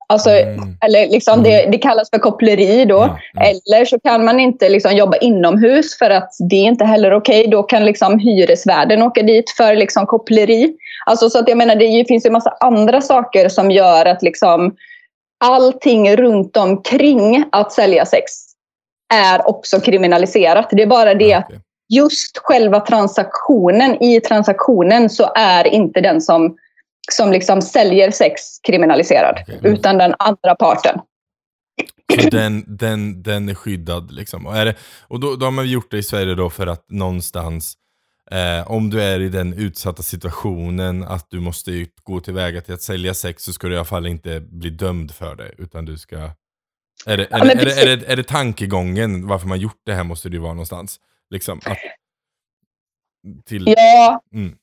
[0.09, 0.77] Alltså, Mm.
[0.85, 3.03] eller liksom det, det kallas för koppleri då.
[3.03, 3.15] Mm.
[3.37, 3.47] Mm.
[3.49, 7.47] Eller så kan man inte liksom jobba inomhus för att det är inte heller okej.
[7.47, 10.73] Då kan liksom hyresvärden åka dit för liksom koppleri.
[11.05, 14.75] Alltså, så att jag menar, det finns ju massa andra saker som gör att liksom
[15.45, 18.31] allting runt omkring att sälja sex
[19.13, 20.67] är också kriminaliserat.
[20.71, 21.49] Det är bara det att
[21.93, 26.55] just själva transaktionen, i transaktionen så är inte den som,
[27.11, 29.39] som liksom säljer sex kriminaliserad.
[29.41, 29.59] Okej.
[29.63, 30.99] Utan den andra parten.
[32.21, 34.47] Så den, den, den är skyddad liksom.
[34.47, 36.89] Och, är det, och då, då har man gjort det i Sverige då för att
[36.89, 37.73] någonstans,
[38.31, 42.81] eh, om du är i den utsatta situationen att du måste gå tillväga till att
[42.81, 45.51] sälja sex så ska du i alla fall inte bli dömd för det.
[45.57, 46.17] Utan du ska...
[47.05, 49.81] Är det, är, Ja, det, är, det, är, det, är det tankegången varför man gjort
[49.85, 50.99] det här måste det ju vara någonstans.
[51.29, 51.77] Liksom, att,
[53.45, 54.55] till, Ja, mm,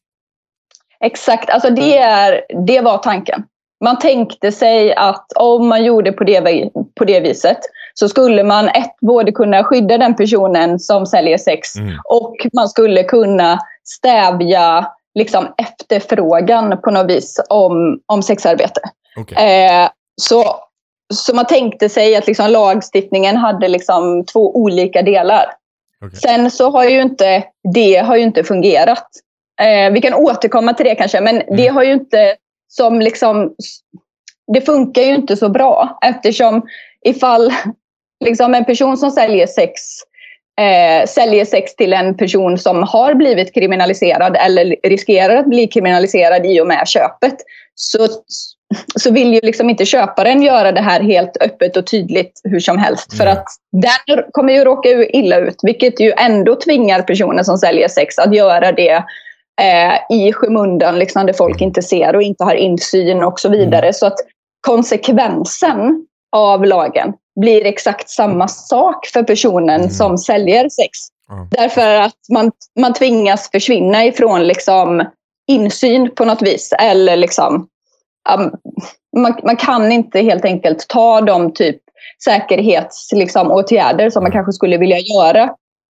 [1.04, 1.50] exakt.
[1.50, 3.44] Alltså det, är, det var tanken.
[3.84, 7.58] Man tänkte sig att om man gjorde på det, på det viset
[7.94, 12.68] så skulle man ett, både kunna skydda den personen som säljer sex mm, och man
[12.68, 18.80] skulle kunna stävja liksom, efterfrågan på något vis om, om sexarbete.
[19.16, 19.64] okej.
[19.64, 19.88] Eh,
[20.22, 20.44] så,
[21.14, 25.46] så man tänkte sig att liksom, lagstiftningen hade liksom, två olika delar.
[26.04, 26.18] okej.
[26.18, 29.08] Sen så har ju inte det har ju inte fungerat.
[29.60, 32.36] Eh, vi kan återkomma till det kanske, men det har ju inte
[32.68, 33.54] som liksom...
[34.52, 36.62] Det funkar ju inte så bra eftersom
[37.04, 37.52] ifall
[38.24, 39.80] liksom en person som säljer sex
[40.60, 46.46] eh, säljer sex till en person som har blivit kriminaliserad eller riskerar att bli kriminaliserad
[46.46, 47.36] i och med köpet
[47.74, 48.08] så,
[48.96, 52.78] så vill ju liksom inte köparen göra det här helt öppet och tydligt hur som
[52.78, 53.16] helst.
[53.16, 53.32] För Nej.
[53.32, 58.18] att den kommer ju råka illa ut, vilket ju ändå tvingar personen som säljer sex
[58.18, 59.04] att göra det
[59.60, 63.92] eh, i skymundan, liksom, där folk inte ser och inte har insyn och så vidare.
[63.92, 64.18] Så att
[64.60, 69.90] konsekvensen av lagen blir exakt samma sak för personen Mm.
[69.90, 70.90] som säljer sex.
[71.28, 71.48] Ja.
[71.50, 75.04] Därför att man, man tvingas försvinna ifrån liksom,
[75.48, 76.72] insyn på något vis.
[76.78, 77.68] Eller liksom,
[78.34, 78.52] um,
[79.16, 81.76] man, man kan inte helt enkelt ta de typ
[82.24, 85.50] säkerhetsåtgärder liksom, åtgärder som man kanske skulle vilja göra.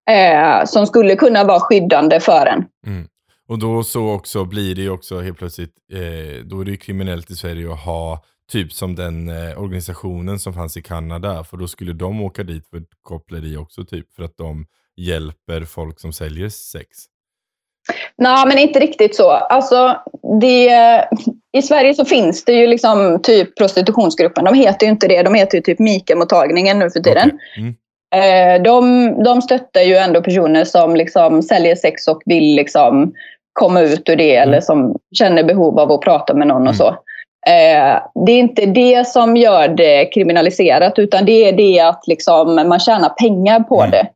[0.09, 2.65] Eh, som skulle kunna vara skyddande för en.
[2.87, 3.07] Mm.
[3.47, 6.77] Och då så också blir det ju också helt plötsligt, eh, då är det ju
[6.77, 11.57] kriminellt i Sverige att ha typ som den eh, organisationen som fanns i Kanada, för
[11.57, 14.65] då skulle de åka dit för koppleri också typ, för att de
[14.97, 16.87] hjälper folk som säljer sex.
[18.17, 19.29] Nej, men inte riktigt så.
[19.29, 19.97] Alltså,
[20.41, 20.69] det,
[21.57, 24.45] I Sverige så finns det ju liksom typ prostitutionsgruppen.
[24.45, 25.23] De heter ju inte det.
[25.23, 27.27] De heter ju typ Mika-mottagningen nu för tiden.
[27.27, 27.61] Okej.
[27.61, 27.75] Mm.
[28.13, 33.13] Eh, de, de stöttar ju ändå personer som liksom säljer sex och vill liksom
[33.53, 34.49] komma ut ur det Mm.
[34.49, 36.69] eller som känner behov av att prata med någon Mm.
[36.69, 36.87] och så.
[37.47, 42.55] Eh, det är inte det som gör det kriminaliserat utan det är det att liksom
[42.55, 43.91] man tjänar pengar på Mm.
[43.91, 44.07] det.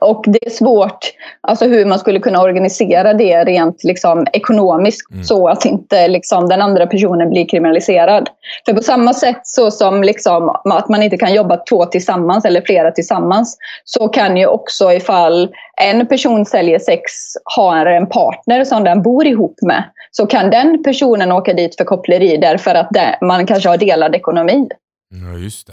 [0.00, 0.98] Och det är svårt
[1.40, 5.24] alltså hur man skulle kunna organisera det rent liksom, ekonomiskt Mm.
[5.24, 8.28] så att inte liksom, den andra personen blir kriminaliserad.
[8.66, 12.60] För på samma sätt så som liksom, att man inte kan jobba två tillsammans eller
[12.60, 15.48] flera tillsammans så kan ju också ifall
[15.80, 17.02] en person säljer sex
[17.44, 21.84] har en partner som den bor ihop med så kan den personen åka dit för
[21.84, 24.68] koppleri därför att man kanske har delad ekonomi.
[25.10, 25.72] Ja, just det.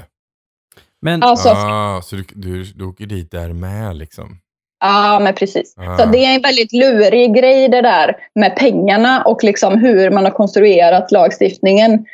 [1.02, 4.40] Men Alltså, ah, så du, du, du åker dit där med liksom?
[4.80, 5.76] Ja, men precis.
[5.78, 5.98] Ah.
[5.98, 10.24] Så det är en väldigt lurig grej det där med pengarna och liksom hur man
[10.24, 12.06] har konstruerat lagstiftningen.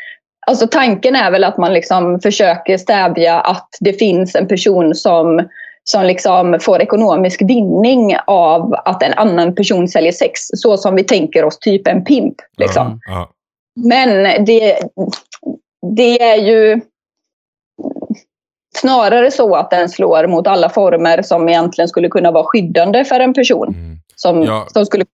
[0.47, 5.47] Alltså tanken är väl att man liksom försöker stävja att det finns en person som,
[5.83, 10.41] som liksom får ekonomisk vinning av att en annan person säljer sex.
[10.53, 12.35] Så som vi tänker oss typ en pimp.
[12.57, 12.99] Liksom.
[13.07, 13.29] Ja.
[13.75, 14.77] Men det,
[15.95, 16.81] det är ju...
[18.77, 23.19] snarare så att den slår mot alla former som egentligen skulle kunna vara skyddande för
[23.19, 23.67] en person.
[23.75, 23.97] Mm.
[24.15, 24.67] Som, Ja.
[24.73, 25.05] som skulle...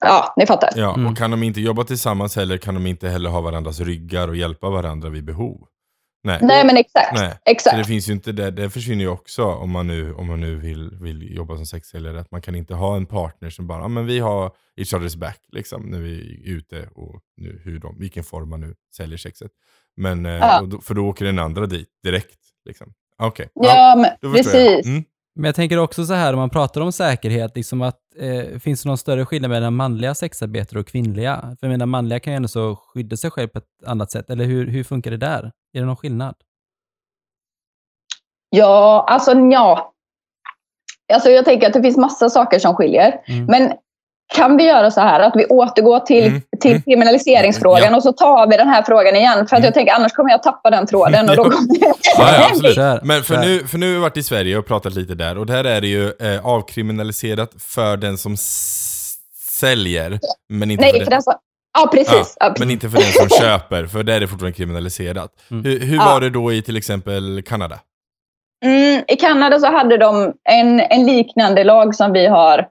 [0.00, 0.70] Ja, ni fattar.
[0.76, 1.06] Ja, Mm.
[1.06, 4.36] och kan de inte jobba tillsammans heller kan de inte heller ha varandras ryggar och
[4.36, 5.66] hjälpa varandra vid behov.
[6.24, 6.38] Nej.
[6.42, 7.12] Nej, men exakt.
[7.14, 7.30] Nej.
[7.30, 7.76] Så exakt.
[7.76, 10.56] det finns ju inte det, det försvinner ju också om man nu, om man nu
[10.56, 12.20] vill, vill jobba som sexsäljare.
[12.20, 15.38] Att man kan inte ha en partner som bara, men vi har each other's back
[15.52, 19.50] liksom när vi är ute och nu, hur de, vilken form man nu säljer sexet.
[19.96, 20.60] Men, eh, Ja.
[20.60, 22.38] och då, för då åker den andra dit direkt.
[22.68, 22.92] Liksom.
[23.18, 24.68] Okej, Ja, men då förstår jag.
[24.74, 24.86] precis.
[24.86, 25.04] Mm.
[25.34, 28.82] Men jag tänker också så här, om man pratar om säkerhet, liksom att, eh, finns
[28.82, 31.40] det någon större skillnad mellan manliga sexarbetare och kvinnliga?
[31.40, 34.30] För jag menar, manliga kan ju ändå så skydda sig själv på ett annat sätt.
[34.30, 35.52] Eller hur, hur funkar det där?
[35.72, 36.34] Är det någon skillnad?
[38.50, 39.92] Ja, alltså ja.
[41.12, 43.20] Alltså jag tänker att det finns massa saker som skiljer.
[43.26, 43.44] Mm.
[43.44, 43.72] Men
[44.34, 46.82] kan vi göra så här att vi återgår till, Mm, till mm.
[46.82, 47.96] kriminaliseringsfrågan Ja.
[47.96, 49.34] och så tar vi den här frågan igen.
[49.36, 49.64] För att Mm.
[49.64, 51.30] jag tänker annars kommer jag tappa den tråden.
[51.30, 51.50] Och då Ja.
[51.50, 51.68] kommer...
[52.18, 53.02] Ja, ja, absolut.
[53.02, 55.46] Men för nu, för nu har vi varit i Sverige och pratat lite där och
[55.46, 58.36] där är det ju eh, avkriminaliserat för den som
[59.60, 61.34] säljer, men inte Nej, för för den, som...
[61.78, 62.36] Ja, precis.
[62.40, 65.30] Ja, men inte för den som köper, för där är det fortfarande kriminaliserat.
[65.50, 65.64] Mm.
[65.64, 66.04] Hur, hur Ja.
[66.04, 67.78] var det då i till exempel Kanada?
[68.64, 72.66] Mm, I Kanada så hade de en, en liknande lag som vi har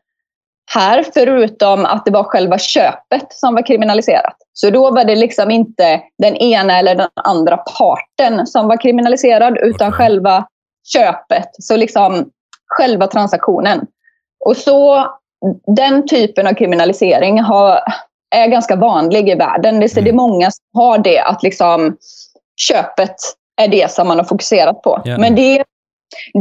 [0.73, 4.36] här, förutom att det var själva köpet som var kriminaliserat.
[4.53, 9.58] Så då var det liksom inte den ena eller den andra parten som var kriminaliserad,
[9.58, 9.97] utan Okej.
[9.97, 10.47] själva
[10.93, 11.49] köpet.
[11.60, 12.30] Så liksom
[12.67, 13.86] själva transaktionen.
[14.45, 15.08] Och så
[15.75, 17.80] den typen av kriminalisering har,
[18.36, 19.80] är ganska vanlig i världen.
[19.80, 20.15] Det, det är Mm.
[20.15, 21.97] många som har det, att liksom
[22.56, 23.15] köpet
[23.62, 25.01] är det som man har fokuserat på.
[25.06, 25.17] Ja.
[25.17, 25.63] Men det,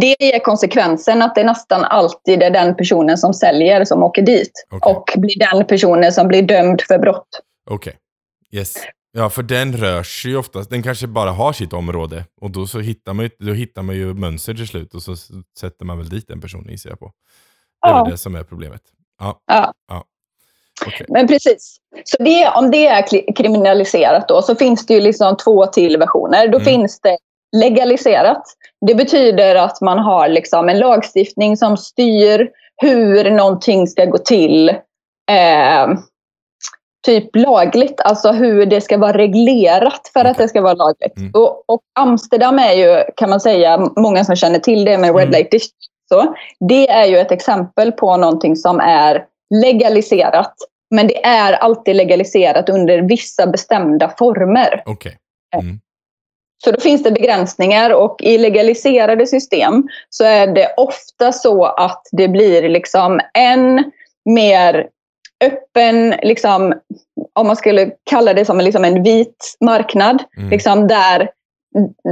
[0.00, 4.52] det ger konsekvensen att det nästan alltid är den personen som säljer som åker dit.
[4.70, 4.92] Okej.
[4.94, 7.28] Och blir den personen som blir dömd för brott.
[7.70, 7.96] Okej.
[8.52, 8.74] Yes.
[9.12, 12.66] Ja, för den rör sig ju oftast, den kanske bara har sitt område och då
[12.66, 15.16] så hittar man ju, då hittar man ju mönster till slut och så
[15.58, 17.12] sätter man väl dit den personen gissar jag på.
[17.82, 18.04] Det är Ja.
[18.10, 18.80] det som är problemet.
[19.20, 20.04] Ja, Ja.
[20.86, 21.06] okej.
[21.08, 21.76] Men precis.
[22.04, 26.48] Så det, om det är kriminaliserat då så finns det ju liksom två till versioner.
[26.48, 26.64] Då Mm.
[26.64, 27.18] finns det
[27.60, 28.42] legaliserat.
[28.86, 32.50] Det betyder att man har liksom en lagstiftning som styr
[32.82, 34.68] hur någonting ska gå till.
[35.30, 35.88] Eh,
[37.06, 41.16] typ lagligt, alltså hur det ska vara reglerat för att det ska vara lagligt.
[41.16, 41.30] Mm.
[41.34, 45.22] Och, och Amsterdam är ju, kan man säga, många som känner till det med Red
[45.22, 45.30] Mm.
[45.30, 45.92] Light District.
[46.08, 46.34] Så,
[46.68, 49.24] det är ju ett exempel på någonting som är
[49.64, 50.54] legaliserat.
[50.90, 54.82] Men det är alltid legaliserat under vissa bestämda former.
[54.86, 55.18] Okej.
[55.54, 55.80] Mm.
[56.64, 62.02] Så då finns det begränsningar och i legaliserade system så är det ofta så att
[62.12, 63.90] det blir liksom en
[64.24, 64.86] mer
[65.44, 66.74] öppen, liksom,
[67.32, 70.50] om man skulle kalla det som liksom en vit marknad, Mm.
[70.50, 71.30] liksom där,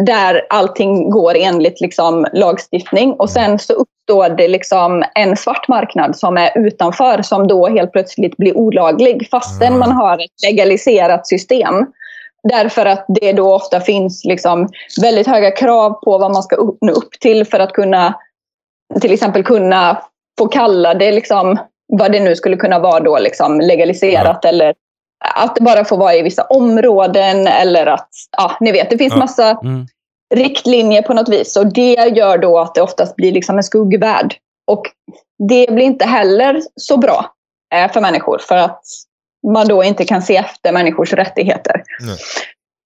[0.06, 3.12] där allting går enligt liksom lagstiftning.
[3.12, 7.92] Och sen så uppstår det liksom en svart marknad som är utanför, som då helt
[7.92, 9.76] plötsligt blir olaglig, fastän Ah.
[9.78, 11.86] man har ett legaliserat system.
[12.48, 14.68] Därför att det då ofta finns liksom
[15.00, 18.14] väldigt höga krav på vad man ska upp- nå upp till för att kunna
[19.00, 20.02] till exempel kunna
[20.38, 21.58] få kalla det liksom,
[21.92, 24.74] vad det nu skulle kunna vara då liksom legaliserat eller
[25.34, 29.12] att det bara får vara i vissa områden eller att, ja ni vet, det finns
[29.12, 29.18] Ja.
[29.18, 29.86] massa Mm.
[30.34, 31.56] riktlinjer på något vis.
[31.56, 34.34] Och det gör då att det oftast blir liksom en skuggvärld.
[34.70, 34.82] Och
[35.48, 37.26] det blir inte heller så bra
[37.74, 38.80] eh, för människor för att
[39.52, 41.82] man då inte kan se efter människors rättigheter.
[42.00, 42.16] Nej.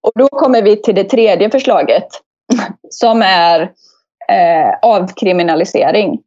[0.02, 2.06] Och då kommer vi till det tredje förslaget
[2.90, 3.60] som är
[4.28, 6.18] eh, avkriminalisering.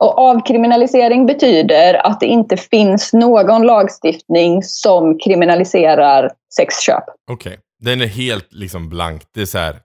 [0.00, 7.04] Och avkriminalisering betyder att det inte finns någon lagstiftning som kriminaliserar sexköp.
[7.30, 7.58] Okej.
[7.80, 9.22] Den är helt liksom blank.
[9.34, 9.76] Det är så här.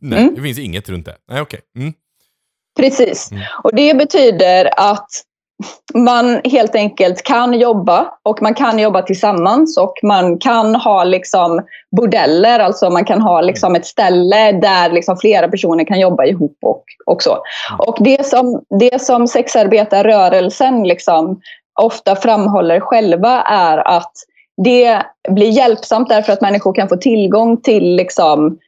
[0.00, 0.34] Nej, Mm.
[0.34, 1.16] det finns inget runt det.
[1.30, 1.60] Nej, okej.
[1.78, 1.92] Mm.
[2.78, 3.30] Precis.
[3.32, 3.42] Mm.
[3.62, 5.08] Och det betyder att
[5.94, 11.60] man helt enkelt kan jobba och man kan jobba tillsammans och man kan ha liksom
[11.96, 16.56] bordeller, alltså man kan ha liksom ett ställe där liksom flera personer kan jobba ihop
[16.62, 17.38] och, och så.
[17.78, 21.40] Och det som, det som sexarbetarrörelsen liksom
[21.80, 24.12] ofta framhåller själva är att
[24.64, 28.58] det blir hjälpsamt därför att människor kan få tillgång till liksom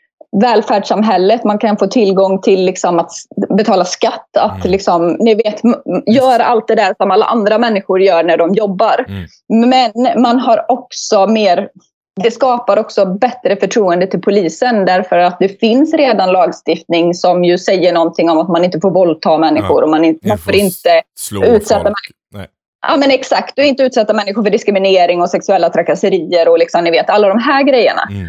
[0.43, 3.11] välfärdssamhället, man kan få tillgång till liksom att
[3.49, 4.71] betala skatt, att Mm.
[4.71, 5.61] liksom, ni vet,
[6.07, 9.07] göra allt det där som alla andra människor gör när de jobbar.
[9.09, 9.71] Mm.
[9.71, 11.69] Men man har också mer
[12.23, 17.59] det skapar också bättre förtroende till polisen därför att det finns redan lagstiftning som ju
[17.59, 21.03] säger någonting om att man inte får våldta människor och man, inte, man får inte
[21.45, 21.95] utsätta folk.
[22.35, 22.47] Nej.
[22.89, 26.91] Ja men exakt, och inte utsätta människor för diskriminering och sexuella trakasserier och liksom, ni
[26.91, 28.03] vet alla de här grejerna.
[28.11, 28.27] Mm.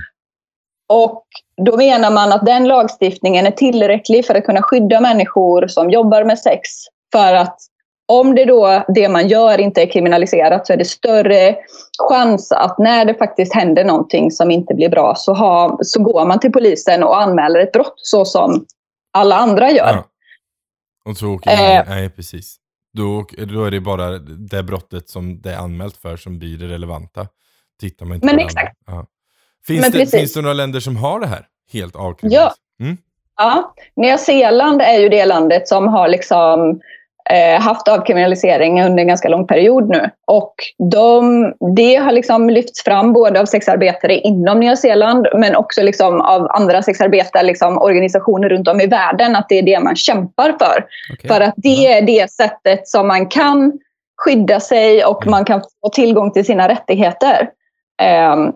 [0.90, 1.24] Och
[1.66, 6.24] då menar man att den lagstiftningen är tillräcklig för att kunna skydda människor som jobbar
[6.24, 6.70] med sex.
[7.12, 7.58] För att
[8.08, 11.56] om det då det man gör inte är kriminaliserat så är det större
[12.10, 16.26] chans att när det faktiskt händer någonting som inte blir bra så, ha, så går
[16.26, 18.66] man till polisen och anmäler ett brott så som
[19.14, 19.94] alla andra gör.
[19.94, 20.06] Ja.
[21.06, 21.84] Och så åker Eh.
[21.88, 22.58] Nej, precis.
[22.94, 26.68] Då, då är det bara det brottet som det är anmält för som blir det
[26.68, 27.28] relevanta.
[27.80, 28.78] Tittar man inte Men exakt.
[28.86, 29.06] Ja.
[29.68, 32.56] Finns, det, finns det några länder som har det här helt avkriminaliserat?
[32.80, 32.98] Mm.
[33.38, 36.82] Ja, Nya Zeeland är ju det landet som har liksom
[37.30, 40.10] eh, haft avkriminalisering under en ganska lång period nu.
[40.28, 40.56] Och
[40.92, 46.22] de, det har liksom lyfts fram både av sexarbetare inom Nya Zeeland men också liksom
[46.22, 50.56] av andra sexarbetare, liksom organisationer runt om i världen, att det är det man kämpar
[50.60, 50.86] för.
[51.14, 51.30] Okej.
[51.30, 53.80] För att det är det sättet som man kan
[54.18, 57.50] skydda sig och man kan få tillgång till sina rättigheter.
[58.02, 58.52] Ehm,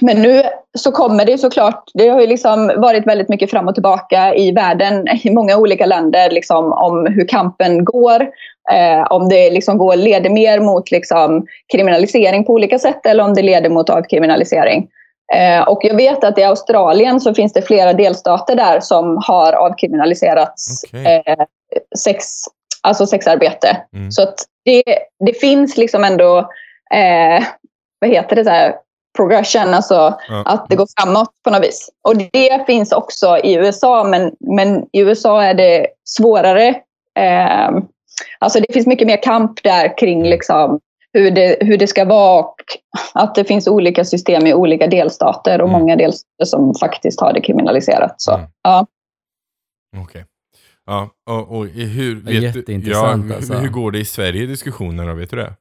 [0.00, 0.42] men nu
[0.78, 4.52] så kommer det såklart, det har ju liksom varit väldigt mycket fram och tillbaka i
[4.52, 8.28] världen, i många olika länder, liksom, om hur kampen går.
[8.72, 13.34] Eh, om det liksom går, leder mer mot liksom, kriminalisering på olika sätt eller om
[13.34, 14.88] det leder mot avkriminalisering.
[15.34, 19.52] Eh, och jag vet att i Australien så finns det flera delstater där som har
[19.52, 21.22] avkriminaliserats Okej.
[21.26, 21.44] eh,
[21.98, 22.24] sex,
[22.82, 23.76] alltså sexarbete.
[23.96, 24.10] Mm.
[24.10, 24.26] Så
[24.64, 24.82] det,
[25.26, 26.38] det finns liksom ändå,
[26.94, 27.44] eh,
[27.98, 28.74] vad heter det, så här,
[29.20, 30.42] progression, alltså Ja.
[30.46, 31.90] att det går framåt på något vis.
[32.08, 36.68] Och det finns också i USA, men, men i USA är det svårare.
[37.18, 37.70] Eh,
[38.38, 40.80] alltså det finns mycket mer kamp där kring liksom
[41.12, 42.54] hur, det, hur det ska vara och
[43.14, 45.80] att det finns olika system i olika delstater och Mm.
[45.80, 48.14] många delstater som faktiskt har det kriminaliserat.
[48.16, 48.46] Så, Mm.
[48.62, 48.86] ja.
[50.02, 50.24] Okej.
[50.86, 53.54] Ja, och, och hur, vet du, ja, jätteintressant, hur, alltså.
[53.54, 55.52] hur går det i Sverige i diskussionerna, vet du det?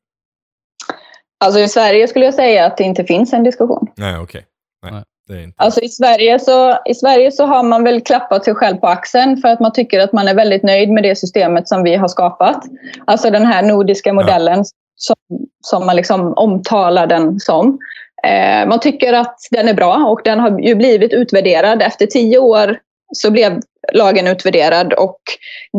[1.45, 3.87] Alltså i Sverige skulle jag säga att det inte finns en diskussion.
[3.95, 4.45] Nej, okej.
[4.83, 5.03] Nej, Nej.
[5.27, 5.55] det är inte.
[5.57, 9.37] Alltså i Sverige, så, I Sverige så har man väl klappat sig själv på axeln
[9.37, 12.07] för att man tycker att man är väldigt nöjd med det systemet som vi har
[12.07, 12.63] skapat.
[13.05, 14.65] Alltså den här nordiska modellen
[14.95, 15.15] som,
[15.63, 17.79] som man liksom omtalar den som.
[18.23, 21.81] Eh, man tycker att den är bra och den har ju blivit utvärderad.
[21.81, 22.77] Efter tio år
[23.13, 23.61] så blev
[23.93, 25.19] lagen utvärderad och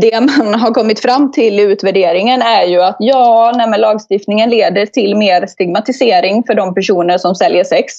[0.01, 4.51] det man har kommit fram till i utvärderingen är ju att ja, nej, men lagstiftningen
[4.51, 7.93] leder till mer stigmatisering för de personer som säljer sex.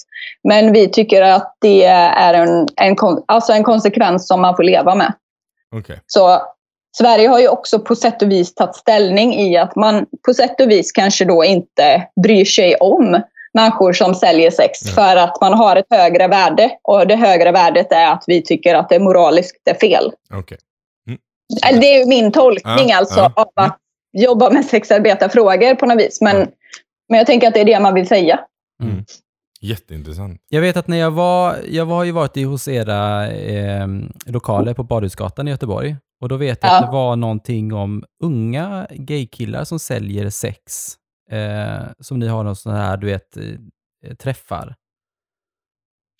[0.48, 2.96] Men vi tycker att det är en, en,
[3.26, 5.12] alltså en konsekvens som man får leva med.
[5.76, 6.00] Okej.
[6.06, 6.42] Så
[6.96, 10.60] Sverige har ju också på sätt och vis tagit ställning i att man på sätt
[10.60, 13.22] och vis kanske då inte bryr sig om
[13.54, 14.94] människor som säljer sex Nej.
[14.94, 16.70] för att man har ett högre värde.
[16.82, 20.12] Och det högre värdet är att vi tycker att det moraliskt är fel.
[20.34, 20.58] Okej.
[21.66, 23.32] Eller Det är ju min tolkning Ja, alltså ja.
[23.36, 23.78] av att
[24.12, 26.20] jobba med sexarbetarfrågor på något vis.
[26.20, 26.46] Men, Ja.
[27.08, 28.40] men jag tänker att det är det man vill säga.
[28.82, 29.04] Mm.
[29.60, 30.40] Jätteintressant.
[30.48, 33.86] Jag vet att när jag var, jag har ju varit i hos era eh,
[34.26, 35.96] lokaler på Badhusgatan i Göteborg.
[36.22, 36.78] Och då vet jag Ja.
[36.78, 40.92] att det var någonting om unga gaykillar som säljer sex.
[41.32, 44.74] Eh, som ni har någon sån här, du vet, eh, träffar.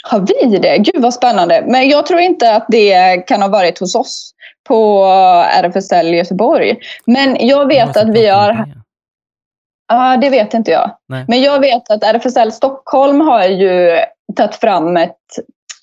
[0.05, 0.79] Har vi det?
[0.79, 1.65] Gud vad spännande.
[1.67, 4.35] Men jag tror inte att det kan ha varit hos oss
[4.69, 5.05] på
[5.63, 6.77] RFSL i Göteborg.
[7.07, 8.67] Men jag vet som att vi har...
[9.89, 10.97] Ja, det vet inte jag.
[11.09, 11.25] Nej.
[11.29, 13.99] Men jag vet att RFSL Stockholm har ju
[14.37, 15.17] tagit fram ett,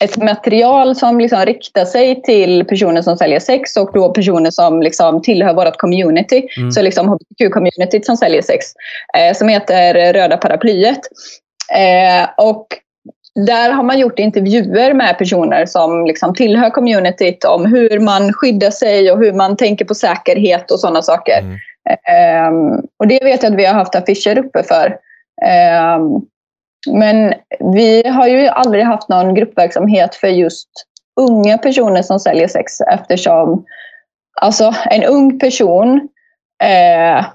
[0.03, 4.81] ett material som liksom riktar sig till personer som säljer sex och då personer som
[4.81, 6.47] liksom tillhör vårt community.
[6.57, 6.71] Mm.
[6.71, 8.65] Så liksom hbtq-communityt som säljer sex.
[9.17, 10.99] Eh, som heter Röda paraplyet.
[11.73, 12.67] Eh, och
[13.47, 18.71] där har man gjort intervjuer med personer som liksom tillhör communityt om hur man skyddar
[18.71, 21.39] sig och hur man tänker på säkerhet och sådana saker.
[21.39, 21.57] Mm.
[22.09, 24.97] Ehm, och det vet jag att vi har haft affischer uppe för.
[26.87, 27.33] Men
[27.73, 30.69] vi har ju aldrig haft någon gruppverksamhet för just
[31.19, 33.65] unga personer som säljer sex eftersom
[34.41, 36.09] alltså, en ung person,
[36.63, 37.25] eh,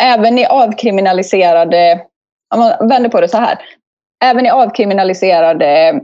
[0.00, 2.00] även i avkriminaliserade,
[2.54, 3.58] om man vänder på det så här,
[4.24, 6.00] även i avkriminaliserade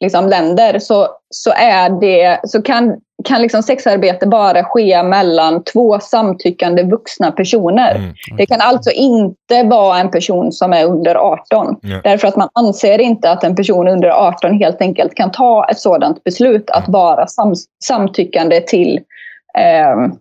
[0.00, 5.98] liksom, länder så, så, är det, så kan, kan liksom sexarbete bara ske mellan två
[6.00, 7.94] samtyckande vuxna personer.
[7.94, 8.14] Mm.
[8.36, 11.76] Det kan alltså inte vara en person som är under 18.
[11.82, 12.00] Ja.
[12.04, 15.78] Därför att man anser inte att en person under 18 helt enkelt kan ta ett
[15.78, 17.54] sådant beslut att vara sam
[17.84, 19.00] samtyckande, till,
[19.58, 20.12] eh,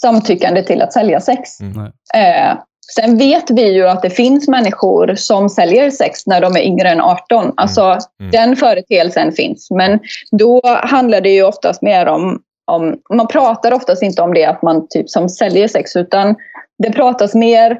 [0.00, 1.60] samtyckande till att sälja sex.
[1.60, 1.86] Mm.
[2.14, 2.56] Eh,
[2.94, 6.88] sen vet vi ju att det finns människor som säljer sex när de är yngre
[6.88, 7.52] än 18.
[7.56, 7.82] Alltså
[8.20, 8.30] Mm.
[8.32, 9.70] den företeelsen finns.
[9.70, 14.44] Men då handlar det ju oftast mer om, om man pratar oftast inte om det
[14.44, 16.34] att man typ som säljer sex utan
[16.78, 17.78] det pratas mer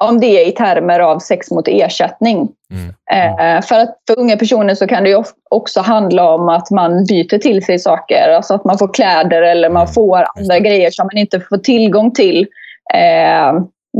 [0.00, 2.48] om det i termer av sex mot ersättning.
[2.72, 3.56] Mm.
[3.56, 7.38] Eh, för att för unga personer så kan det också handla om att man byter
[7.38, 8.28] till sig saker.
[8.36, 11.58] Alltså att man får kläder eller man Mm, får andra grejer som man inte får
[11.58, 12.46] tillgång till.
[12.94, 13.52] Eh,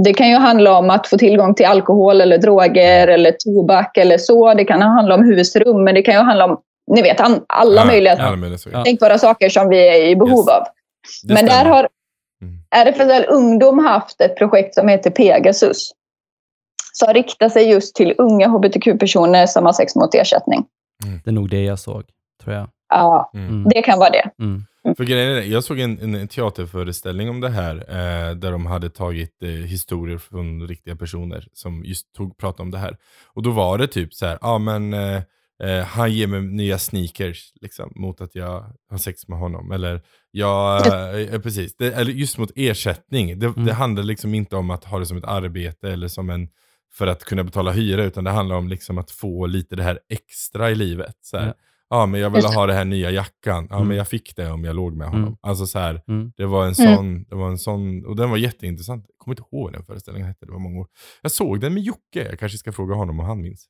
[0.05, 4.19] det kan ju handla om att få tillgång till alkohol eller droger eller tobak eller
[4.19, 4.55] så.
[4.55, 6.61] Det kan handla om husrum, men det kan ju handla om
[6.95, 8.35] ni vet, alla Ja, möjliga.
[8.73, 8.85] Ja.
[8.85, 10.49] tänkbara saker som vi är i behov Yes.
[10.49, 10.63] av.
[11.29, 11.71] Det Men där stämmer.
[11.71, 11.89] har
[12.43, 12.55] Mm.
[12.87, 15.91] RFSL Ungdom haft ett projekt som heter Pegasus.
[16.93, 20.65] Som riktar sig just till unga hbtq-personer som har sex mot ersättning.
[21.25, 22.03] Det är nog det jag såg,
[22.45, 22.69] tror jag.
[22.89, 23.49] Ja, Mm.
[23.49, 23.69] Mm.
[23.75, 24.31] det kan vara det.
[24.43, 24.63] Mm.
[24.97, 28.91] För grejen är, jag såg en, en teaterföreställning om det här, eh, där de hade
[28.91, 32.97] tagit eh, historier från riktiga personer som just tog, pratade om det här.
[33.27, 35.23] Och då var det typ så här, ja men eh,
[35.63, 39.73] eh, han ger mig nya sneakers liksom, mot att jag har sex med honom.
[39.73, 40.79] Eller, ja,
[41.19, 43.39] eh, precis, det, eller just mot ersättning.
[43.39, 46.49] Det, det handlar liksom inte om att ha det som ett arbete eller som en
[46.93, 49.99] för att kunna betala hyra, utan det handlar om liksom att få lite det här
[50.09, 51.17] extra i livet.
[51.21, 51.55] Så här, Ja.
[51.91, 52.07] Ja.
[52.07, 53.67] men jag vill ha det här nya jackan.
[53.71, 53.89] Ja, Mm.
[53.89, 55.23] men jag fick det om jag låg med honom.
[55.25, 55.37] Mm.
[55.41, 56.33] Alltså så här, Mm.
[56.37, 56.97] det var en Mm.
[56.97, 59.05] sån, det var en sån, och den var jätteintressant.
[59.09, 60.87] Jag kommer inte ihåg vad den föreställningen hette, det var många år.
[61.23, 63.67] Jag såg den med Jocke, jag kanske ska fråga honom om han minns.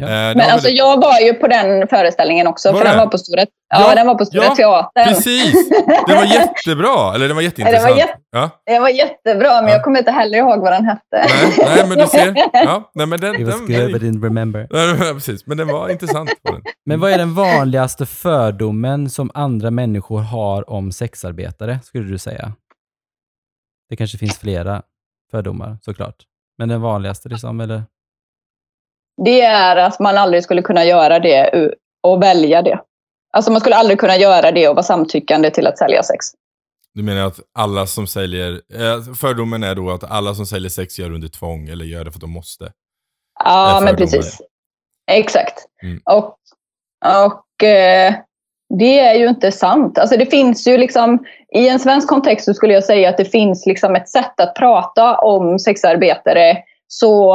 [0.00, 0.04] Ja.
[0.06, 2.84] Eh, det Men var alltså väldigt- jag var ju på den föreställningen också, Var för
[2.84, 2.90] det?
[2.90, 5.14] den var på Stora, ja, Ja, den var på Stora ja, Teatern.
[5.14, 5.68] Precis!
[6.06, 7.96] Den var jättebra, eller den var jätteintressant.
[7.98, 8.50] jätte- ja.
[8.66, 9.70] Den var jättebra, men Ja.
[9.70, 11.00] jag kommer inte heller ihåg vad den hette.
[11.12, 12.34] nej, nej, men du ser.
[12.52, 14.66] Ja, nej, men den, It was den, good but didn't remember.
[14.70, 16.30] nej, precis, men den var intressant.
[16.42, 16.62] Var den.
[16.86, 22.52] Men vad är den vanligaste fördomen som andra människor har om sexarbetare, skulle du säga?
[23.90, 24.82] Det kanske finns flera
[25.30, 26.16] fördomar, såklart.
[26.58, 27.82] Men den vanligaste liksom, eller?
[29.24, 31.68] Det är att man aldrig skulle kunna göra det
[32.02, 32.80] och välja det.
[33.32, 36.26] Alltså man skulle aldrig kunna göra det och vara samtyckande till att sälja sex.
[36.94, 40.98] Du menar att alla som säljer, eh, fördomen är då att alla som säljer sex
[40.98, 42.72] gör under tvång eller gör det för att de måste.
[43.44, 44.40] Ja, men precis.
[45.10, 45.66] Exakt.
[45.82, 46.00] Mm.
[46.04, 46.36] Och,
[47.24, 48.14] och eh,
[48.78, 49.98] det är ju inte sant.
[49.98, 53.24] Alltså det finns ju liksom, i en svensk kontext så skulle jag säga att det
[53.24, 56.56] finns liksom ett sätt att prata om sexarbetare
[56.86, 57.34] så,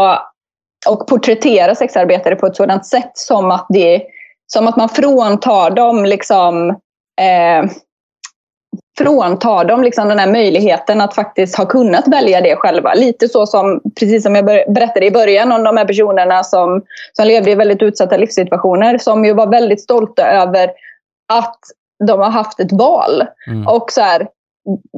[0.87, 4.01] och porträttera sexarbetare på ett sådant sätt som att, det,
[4.47, 6.69] som att man fråntar dem liksom,
[7.21, 7.71] eh,
[8.97, 12.93] fråntar dem liksom den här möjligheten att faktiskt ha kunnat välja det själva.
[12.93, 16.81] Lite så som, precis som jag ber- berättade i början om de här personerna som,
[17.13, 20.71] som levde i väldigt utsatta livssituationer, som ju var väldigt stolta över
[21.33, 21.57] att
[22.07, 23.23] de har haft ett val.
[23.47, 23.67] Mm.
[23.67, 24.27] Och så här,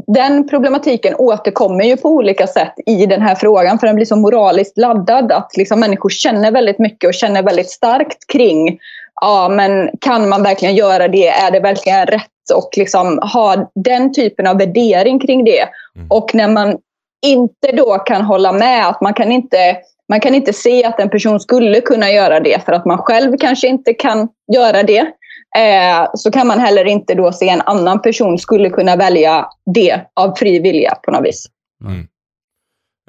[0.07, 4.15] den problematiken återkommer ju på olika sätt i den här frågan, för den blir så
[4.15, 8.79] moraliskt laddad att liksom människor känner väldigt mycket och känner väldigt starkt kring,
[9.21, 11.27] ja men kan man verkligen göra det?
[11.27, 12.29] Är det verkligen rätt?
[12.55, 15.61] Och liksom ha den typen av värdering kring det.
[15.95, 16.07] Mm.
[16.09, 16.77] Och när man
[17.25, 19.77] inte då kan hålla med, att man kan inte
[20.09, 23.37] man kan inte se att en person skulle kunna göra det för att man själv
[23.37, 25.07] kanske inte kan göra det.
[25.55, 30.01] Eh, så kan man heller inte då se en annan person skulle kunna välja det
[30.13, 31.45] av fri vilja på något vis.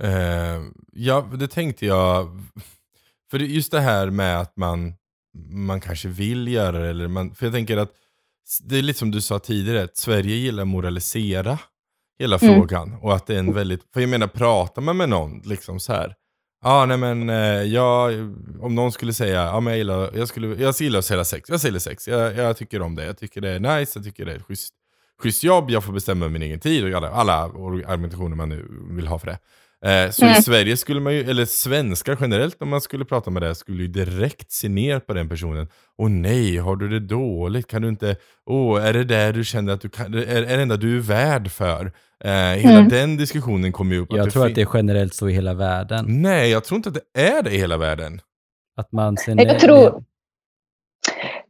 [0.03, 2.27] Eh, ja, det tänkte jag.
[3.31, 4.95] För just det här med att man,
[5.51, 6.89] man kanske vill göra det.
[6.91, 7.91] Eller man, för jag tänker att
[8.63, 11.59] det är lite som du sa tidigare, att Sverige gillar att moralisera
[12.19, 12.55] hela Mm.
[12.55, 12.97] frågan.
[13.03, 15.93] Och att det är en väldigt, för jag menar pratar man med någon liksom så
[15.93, 16.15] här.
[16.67, 18.13] Ja, ah, nej men eh, jag,
[18.61, 21.51] om någon skulle säga, ja men jag gillar, jag skulle, jag gillar att sälja sex,
[21.51, 24.25] jag säljer sex, jag, jag tycker om det, jag tycker det är nice, jag tycker
[24.25, 24.75] det är ett schysst,
[25.23, 29.07] schysst jobb, jag får bestämma min egen tid och alla, alla argumentationer man nu vill
[29.07, 29.39] ha för det.
[29.87, 30.39] Eh, så Mm.
[30.39, 33.83] i Sverige skulle man ju, eller svenskar generellt om man skulle prata med det, skulle
[33.83, 35.69] ju direkt se ner på den personen.
[35.99, 37.67] Åh nej, har du det dåligt?
[37.67, 38.17] Kan du inte,
[38.47, 41.01] åh, är det där du känner att du kan, är, är det enda du är
[41.01, 41.93] värd för?
[42.25, 42.89] Eh, hela Mm.
[42.89, 44.09] den diskussionen kommer ju upp.
[44.13, 46.05] Jag det tror att det är generellt så i hela världen.
[46.09, 48.21] Nej, jag tror inte att det är det i hela världen.
[48.77, 50.05] Att man ser Jag tror-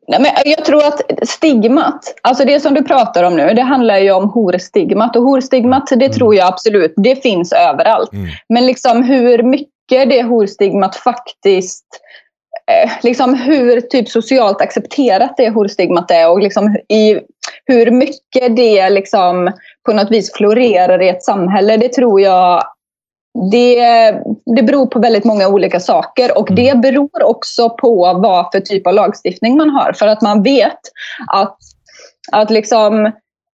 [0.08, 3.98] Nej, men jag tror att stigmat, alltså det som du pratar om nu, det handlar
[3.98, 5.16] ju om horstigmat.
[5.16, 6.12] Och horstigmat, det Mm.
[6.12, 8.12] tror jag absolut, det finns överallt.
[8.12, 8.26] Mm.
[8.48, 11.84] Men liksom hur mycket det horstigmat faktiskt
[12.70, 17.20] eh, liksom hur typ socialt accepterat det horstigmat är och liksom i,
[17.64, 19.52] hur mycket det liksom
[19.86, 22.62] på något vis florerar i ett samhälle, det tror jag
[23.50, 24.10] det,
[24.56, 28.86] det beror på väldigt många olika saker och det beror också på vad för typ
[28.86, 29.92] av lagstiftning man har.
[29.92, 30.78] För att man vet
[31.26, 31.58] att,
[32.32, 33.06] att liksom,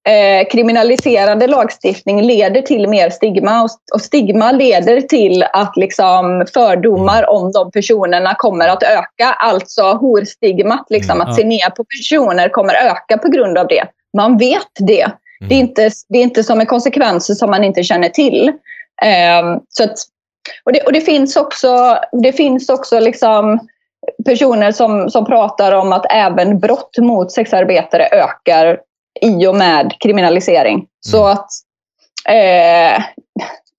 [0.09, 7.31] eh, kriminaliserande lagstiftning leder till mer stigma och, och stigma leder till att liksom, fördomar
[7.31, 9.33] om de personerna kommer att öka.
[9.39, 13.85] Alltså horstigmat, liksom, Mm, att se ner på personer kommer öka på grund av det.
[14.17, 15.07] Man vet det.
[15.49, 18.53] Det, är inte, det är inte som en konsekvens som man inte känner till.
[19.05, 19.95] Ehm, så att
[20.65, 23.69] och, det, och det finns också, det finns också liksom
[24.25, 28.81] personer som, som pratar om att även brott mot sexarbetare ökar
[29.21, 30.75] i och med kriminalisering.
[30.75, 30.87] Mm.
[31.01, 31.49] Så att
[32.29, 33.05] eh,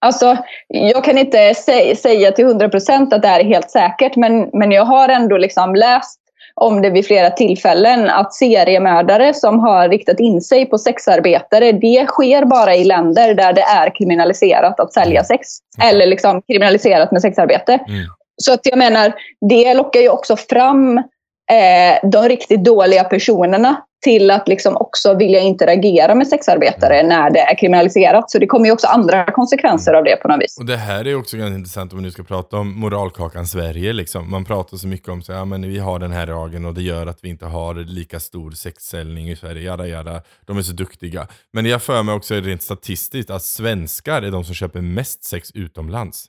[0.03, 4.49] Alltså, jag kan inte sä säga till 100% att det här är helt säkert, men,
[4.53, 6.19] men jag har ändå liksom läst
[6.55, 12.05] om det vid flera tillfällen att seriemördare som har riktat in sig på sexarbetare, det
[12.07, 15.47] sker bara i länder där det är kriminaliserat att sälja sex.
[15.77, 15.95] Mm.
[15.95, 17.73] Eller liksom kriminaliserat med sexarbete.
[17.73, 18.05] Mm.
[18.37, 19.13] Så att jag menar,
[19.49, 25.39] det lockar ju också fram eh, de riktigt dåliga personerna till att liksom också vilja
[25.39, 28.31] interagera med sexarbetare när det är kriminaliserat.
[28.31, 30.57] Så det kommer ju också andra konsekvenser av det på något vis.
[30.57, 33.93] Och det här är också ganska intressant om vi nu ska prata om moralkakan Sverige.
[33.93, 34.31] Liksom.
[34.31, 37.07] Man pratar så mycket om att ja, vi har den här lagen och det gör
[37.07, 39.61] att vi inte har lika stor sexsäljning i Sverige.
[39.61, 40.21] Jada, jada.
[40.45, 41.27] De är så duktiga.
[41.53, 45.51] Men jag för mig också rent statistiskt att svenskar är de som köper mest sex
[45.53, 46.25] utomlands.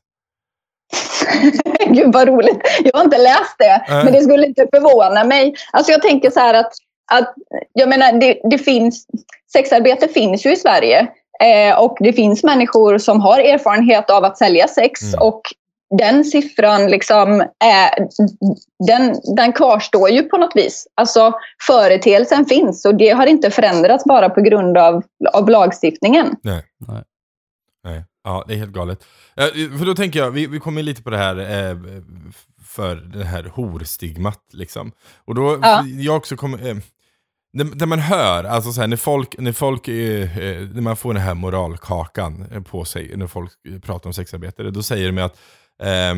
[1.86, 2.60] Gud vad roligt.
[2.84, 4.04] Jag har inte läst det, äh.
[4.04, 5.54] men det skulle inte förvåna mig.
[5.72, 6.72] Alltså jag tänker så här att
[7.12, 7.34] att,
[7.72, 9.06] jag menar, det, det finns,
[9.52, 11.08] sexarbete finns ju i Sverige.
[11.40, 15.02] Eh, och det finns människor som har erfarenhet av att sälja sex.
[15.02, 15.22] Mm.
[15.22, 15.42] Och
[15.98, 18.08] den siffran liksom är,
[18.86, 20.86] den, den kvarstår ju på något vis.
[20.94, 21.32] Alltså
[21.66, 25.02] företeelsen finns och det har inte förändrats bara på grund av,
[25.32, 26.36] av lagstiftningen.
[26.42, 26.62] Nej.
[26.88, 27.02] Nej.
[27.84, 28.04] Nej.
[28.24, 29.04] Ja, det är helt galet.
[29.78, 31.76] För då tänker jag, vi, vi kommer lite på det här eh,
[32.66, 34.40] för det här horstigmat.
[34.52, 34.92] Liksom.
[35.24, 35.84] Och då, ja.
[35.86, 36.68] jag också kommer...
[36.68, 36.76] Eh,
[37.54, 41.14] det, man hör, alltså så här, när folk, när folk eh, eh, när man får
[41.14, 43.52] den här moralkakan på sig, när folk
[43.82, 45.36] pratar om sexarbetare, då säger de att
[45.82, 46.14] eh,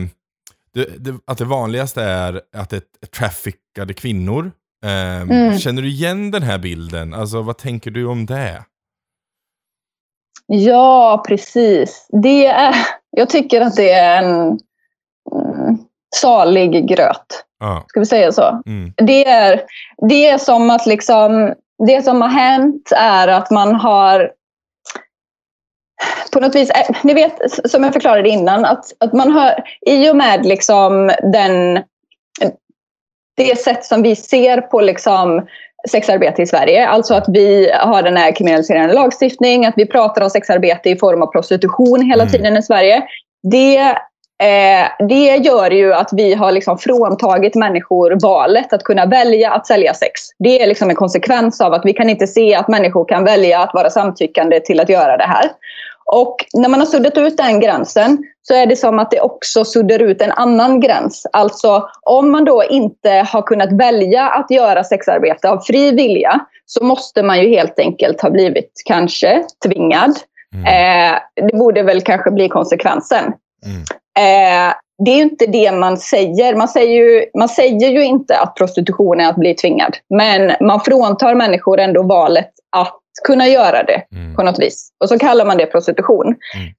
[0.74, 4.53] det, det, att det vanligaste är att det är traffickade kvinnor.
[4.84, 5.59] Eh, mm.
[5.59, 7.14] Känner du igen den här bilden?
[7.14, 8.64] Alltså vad tänker du om det?
[10.47, 12.09] Ja, precis.
[12.22, 12.74] Det är,
[13.11, 14.59] jag tycker att det är en
[16.16, 17.44] salig gröt.
[17.60, 17.84] Ja.
[17.88, 18.62] Ska vi säga så?
[18.66, 18.92] Mm.
[18.96, 19.62] Det, är,
[20.08, 21.54] det är som att liksom,
[21.86, 24.30] det som har hänt är att man har
[26.32, 29.54] på något vis, eh, ni vet som jag förklarade innan, att, att man har
[29.86, 31.82] i och med liksom den,
[33.36, 35.46] det sätt som vi ser på liksom
[35.88, 40.30] sexarbete i Sverige, alltså att vi har den här kriminaliserande lagstiftning, att vi pratar om
[40.30, 42.32] sexarbete i form av prostitution hela mm.
[42.32, 43.02] tiden i Sverige.
[43.42, 43.98] Det
[44.43, 49.66] Eh, det gör ju att vi har liksom fråntagit människor valet att kunna välja att
[49.66, 50.20] sälja sex.
[50.39, 53.61] Det är liksom en konsekvens av att vi kan inte se att människor kan välja
[53.61, 55.51] att vara samtyckande till att göra det här.
[56.12, 59.64] Och när man har suddat ut den gränsen så är det som att det också
[59.64, 61.26] suddar ut en annan gräns.
[61.32, 66.84] Alltså om man då inte har kunnat välja att göra sexarbete av fri vilja så
[66.84, 70.18] måste man ju helt enkelt ha blivit kanske tvingad.
[70.55, 70.66] Mm.
[70.66, 73.24] Eh, det borde väl kanske bli konsekvensen.
[73.64, 73.82] Mm.
[74.16, 76.56] Eh, det är ju inte det man säger.
[76.56, 79.96] Man säger, ju, man säger ju inte att prostitution är att bli tvingad.
[80.08, 84.34] Men man fråntar människor ändå valet att kunna göra det mm.
[84.34, 84.88] på något vis.
[85.00, 86.26] Och så kallar man det prostitution.
[86.26, 86.74] Mm.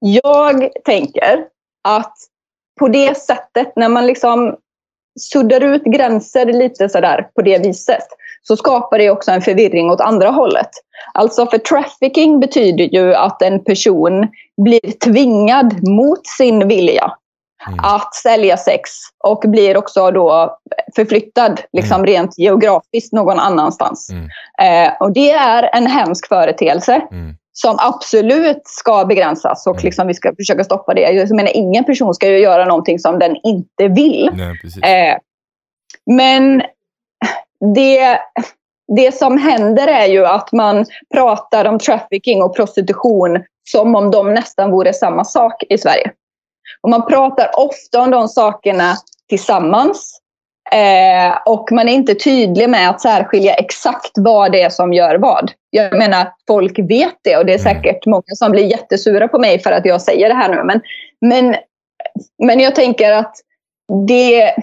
[0.00, 1.44] Jag tänker
[1.88, 2.14] att
[2.80, 4.56] på det sättet, när man liksom
[5.20, 8.06] suddar ut gränser lite sådär på det viset,
[8.48, 10.70] så skapar det också en förvirring åt andra hållet.
[11.14, 14.28] Alltså för trafficking betyder ju att en person
[14.64, 17.12] blir tvingad mot sin vilja
[17.68, 17.80] mm.
[17.82, 18.90] att sälja sex
[19.24, 20.58] och blir också då
[20.96, 22.06] förflyttad liksom mm.
[22.06, 24.10] rent geografiskt någon annanstans.
[24.10, 24.28] Mm.
[24.62, 27.34] Eh, och det är en hemsk företeelse mm.
[27.52, 29.84] som absolut ska begränsas och mm.
[29.84, 31.00] liksom vi ska försöka stoppa det.
[31.00, 34.30] Jag menar, ingen person ska ju göra någonting som den inte vill.
[34.34, 35.16] Nej, eh,
[36.06, 36.62] men
[37.74, 38.18] det,
[38.96, 44.34] det som händer är ju att man pratar om trafficking och prostitution som om de
[44.34, 46.12] nästan vore samma sak i Sverige.
[46.80, 48.96] Och man pratar ofta om de sakerna
[49.28, 50.20] tillsammans.
[50.72, 55.18] Eh, och man är inte tydlig med att särskilja exakt vad det är som gör
[55.18, 55.50] vad.
[55.70, 57.74] Jag menar, folk vet det och det är mm.
[57.74, 60.64] säkert många som blir jättesura på mig för att jag säger det här nu.
[60.64, 60.80] Men,
[61.20, 61.56] men,
[62.42, 63.36] men jag tänker att
[64.08, 64.54] det,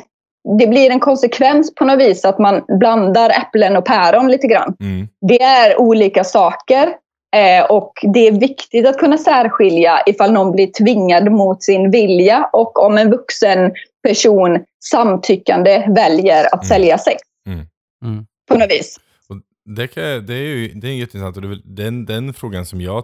[0.60, 4.76] det blir en konsekvens på något vis att man blandar äpplen och päron lite grann.
[4.80, 5.08] Mm.
[5.22, 6.94] Det är olika saker
[7.36, 12.50] eh, och det är viktigt att kunna särskilja ifall någon blir tvingad mot sin vilja
[12.54, 13.72] och om en vuxen
[14.04, 14.60] person
[14.92, 16.68] samtyckande väljer att mm.
[16.68, 17.22] sälja sex.
[17.48, 17.60] Mm.
[18.06, 18.26] mm.
[18.50, 19.00] På något vis.
[19.30, 19.36] Och
[19.76, 22.82] det, kan, det är ju det är jätteintressant och det är den, den frågan som
[22.82, 23.04] jag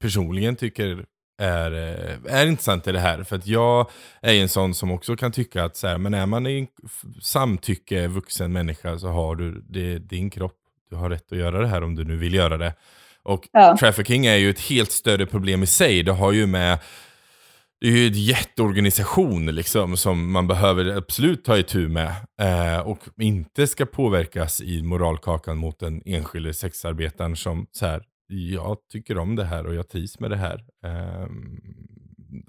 [0.00, 1.04] personligen tycker
[1.38, 3.22] är, eh, är intressant i det här.
[3.22, 3.90] För att jag
[4.22, 6.66] är en sån som också kan tycka att så här, men är man en
[7.22, 10.56] samtycke vuxen människa så har du det, din kropp.
[10.90, 12.74] Du har rätt att göra det här om du nu vill göra det.
[13.22, 13.76] Och ja.
[13.80, 16.02] trafficking är ju ett helt större problem i sig.
[16.02, 16.78] Det har ju med
[17.80, 22.14] det är ju en jätteorganisation liksom, som man behöver absolut ta itu med.
[22.40, 28.76] Eh, och inte ska påverkas i moralkakan mot den enskilde sexarbetaren som så här, jag
[28.92, 30.64] tycker om det här och jag trivs med det här.
[30.86, 31.26] Eh,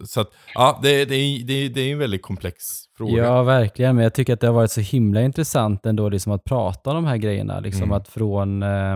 [0.06, 2.64] så att, ja, det, det, det, det är en väldigt komplex
[2.98, 3.24] fråga.
[3.24, 3.96] Ja, verkligen.
[3.96, 6.96] Men jag tycker att det har varit så himla intressant ändå liksom att prata om
[6.96, 7.60] de här grejerna.
[7.60, 7.94] Liksom Mm.
[7.98, 8.96] att från eh,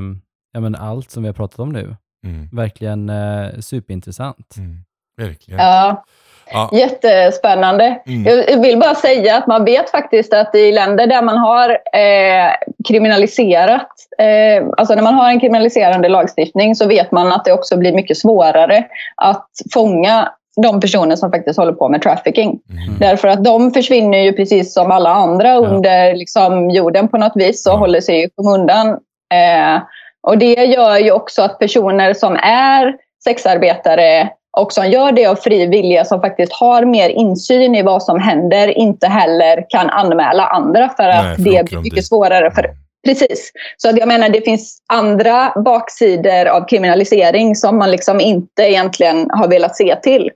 [0.51, 1.95] ja, men allt som vi har pratat om nu.
[2.25, 4.55] Mm, Verkligen eh, superintressant.
[4.57, 4.77] mm,
[5.17, 5.59] verkligen.
[5.59, 6.05] Ja,
[6.51, 6.69] Ja.
[6.71, 7.99] jättespännande.
[8.07, 8.43] Mm.
[8.47, 12.51] Jag vill bara säga att man vet faktiskt att i länder där man har eh,
[12.87, 17.77] kriminaliserat, eh, alltså när man har en kriminaliserande lagstiftning så vet man att det också
[17.77, 18.83] blir mycket svårare
[19.15, 20.31] att fånga
[20.63, 22.47] de personer som faktiskt håller på med trafficking.
[22.69, 22.99] Mm.
[22.99, 27.67] Därför att de försvinner ju precis som alla andra under liksom, jorden på något vis
[27.67, 27.77] och Ja.
[27.77, 28.87] håller sig i skymundan.
[29.33, 29.81] Eh,
[30.27, 34.29] och det gör ju också att personer som är sexarbetare
[34.59, 38.19] och som gör det av fri vilja, som faktiskt har mer insyn i vad som
[38.19, 42.07] händer, inte heller kan anmäla andra för att Nej, för det blir mycket dit.
[42.07, 42.69] svårare för
[43.05, 43.51] Precis.
[43.77, 49.29] Så att jag menar, det finns andra baksidor av kriminalisering som man liksom inte egentligen
[49.31, 50.31] har velat se till.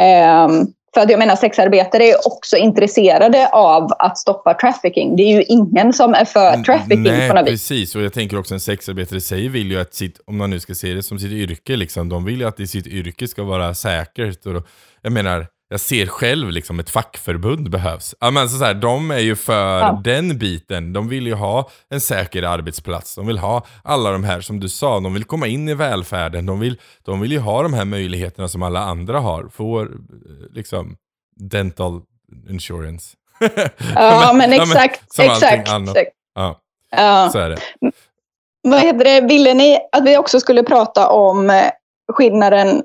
[0.00, 5.16] Ehm, för att jag menar, sexarbetare är också intresserade av att stoppa trafficking.
[5.16, 7.50] Det är ju ingen som är för trafficking Nej, på något vis.
[7.50, 7.96] precis.
[7.96, 10.74] Och jag tänker också en sexarbetare sig vill ju att sitt, om man nu ska
[10.74, 13.74] se det som sitt yrke, liksom, de vill ju att i sitt yrke ska vara
[13.74, 14.46] säkert.
[14.46, 14.62] Och då,
[15.02, 18.14] jag menar, jag ser själv liksom ett fackförbund behövs.
[18.20, 20.00] Ja, men så här, de är ju för Ja.
[20.04, 20.92] den biten.
[20.92, 23.14] De vill ju ha en säker arbetsplats.
[23.14, 26.46] De vill ha alla de här, som du sa, de vill komma in i välfärden.
[26.46, 29.48] De vill, de vill ju ha de här möjligheterna som alla andra har.
[29.48, 29.86] Få eh,
[30.52, 30.96] liksom
[31.36, 32.00] dental
[32.50, 33.16] insurance.
[33.94, 35.14] Ja, men exakt.
[35.14, 36.08] som allting exakt.
[36.34, 36.60] Ja,
[36.90, 37.28] Ja.
[37.32, 37.58] så är det.
[38.62, 39.20] Vad heter det?
[39.26, 41.70] Ville ni att vi också skulle prata om eh,
[42.12, 42.82] skillnaden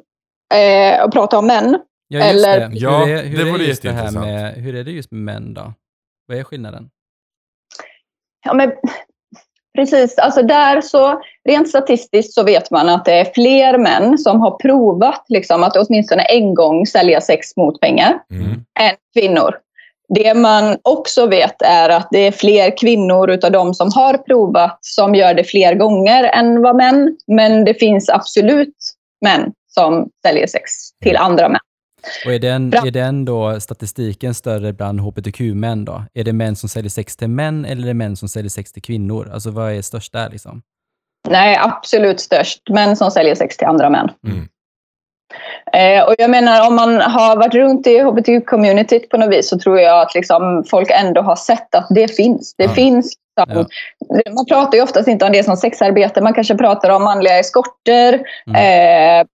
[0.54, 1.80] eh, och prata om män?
[2.12, 2.76] Ja, just Eller- det.
[2.78, 5.22] Ja, hur är, hur det är just det här med, Hur är det just med
[5.22, 5.74] män då?
[6.28, 6.90] Vad är skillnaden?
[8.46, 8.72] Ja, men
[9.78, 10.18] precis.
[10.18, 14.52] Alltså där så, rent statistiskt så vet man att det är fler män som har
[14.58, 18.52] provat liksom, att åtminstone en gång sälja sex mot pengar Mm.
[18.80, 19.56] än kvinnor.
[20.16, 24.78] Det man också vet är att det är fler kvinnor utav de som har provat
[24.82, 27.18] som gör det fler gånger än vad män.
[27.28, 28.76] Men det finns absolut
[29.26, 30.72] män som säljer sex
[31.04, 31.60] till andra män.
[32.26, 32.82] Och är den, Bra.
[32.88, 36.04] är den då statistiken större bland hbtq-män då?
[36.14, 38.72] Är det män som säljer sex till män eller är det män som säljer sex
[38.72, 39.30] till kvinnor?
[39.34, 40.62] Alltså vad är störst där liksom?
[41.30, 42.70] Nej, absolut störst.
[42.70, 44.10] Män som säljer sex till andra män.
[44.28, 44.48] Mm.
[45.74, 49.60] Eh, och jag menar, om man har varit runt i hbtq-communityt på något vis så
[49.60, 52.56] tror jag att liksom, folk ändå har sett att det finns.
[52.58, 52.70] Det Ja.
[52.70, 53.14] finns
[53.46, 53.66] liksom,
[54.36, 56.22] Man pratar ju oftast inte om det som sexarbete.
[56.22, 58.22] Man kanske pratar om manliga eskorter.
[58.48, 59.22] Mm.
[59.22, 59.28] Eh,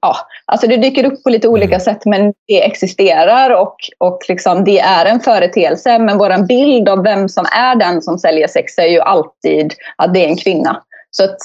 [0.00, 1.80] ja, alltså det dyker upp på lite olika Mm.
[1.80, 5.98] sätt, men det existerar och, och liksom, det är en företeelse.
[5.98, 10.14] Men vår bild av vem som är den som säljer sex är ju alltid att
[10.14, 10.82] det är en kvinna.
[11.10, 11.36] Så att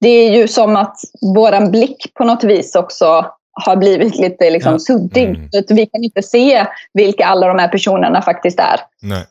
[0.00, 0.96] det är ju som att
[1.34, 3.26] vår blick på något vis också
[3.64, 4.78] har blivit lite liksom Ja.
[4.78, 5.24] suddig.
[5.28, 5.50] Mm.
[5.52, 8.80] Så att vi kan inte se vilka alla de här personerna faktiskt är.
[9.02, 9.24] Nej.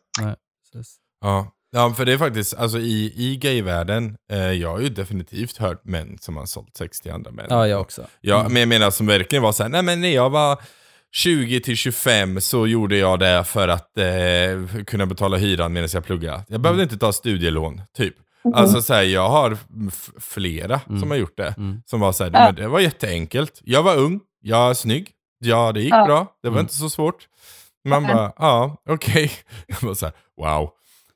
[0.74, 0.96] Precis.
[1.22, 1.46] Ja.
[1.72, 5.86] Ja, för det är faktiskt, alltså i, i gayvärlden, eh, jag har ju definitivt hört
[5.86, 7.45] män som har sålt sex till andra män.
[7.49, 8.07] Ja, jag också.
[8.22, 8.53] Ja, Mm.
[8.53, 10.61] men jag menar som verkligen var så här, nej men när jag var
[11.13, 16.05] 20 till 25 så gjorde jag det för att eh, kunna betala hyran medan jag
[16.05, 16.43] pluggade.
[16.47, 18.15] Jag behövde inte ta studielån, typ.
[18.53, 19.57] Alltså så här, jag har
[20.19, 21.53] flera som har gjort det.
[21.57, 21.82] Mm.
[21.86, 22.45] Som var så här, Ja.
[22.45, 23.59] men det var jätteenkelt.
[23.63, 25.09] Jag var ung, jag är snygg,
[25.39, 26.05] ja det gick Ja.
[26.05, 26.61] bra, det var Mm.
[26.63, 27.28] inte så svårt.
[27.86, 29.32] Man bara, ja, okej.
[29.67, 30.69] Jag var så här, wow.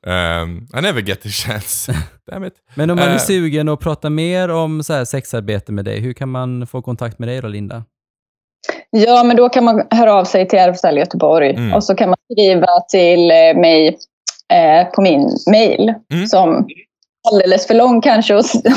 [0.06, 1.92] Um, I never get the chance.
[2.30, 2.54] Damn it.
[2.74, 3.18] Men om man är Eh.
[3.18, 7.18] sugen att prata mer om så här sexarbete med dig, hur kan man få kontakt
[7.18, 7.84] med dig då, Linda?
[8.90, 11.72] Ja, men då kan man höra av sig till RFSL Göteborg Mm.
[11.72, 13.98] och så kan man skriva till eh, mig
[14.52, 16.26] eh, på min mail Mm.
[16.26, 16.68] som
[17.32, 18.74] alldeles för lång kanske att säga.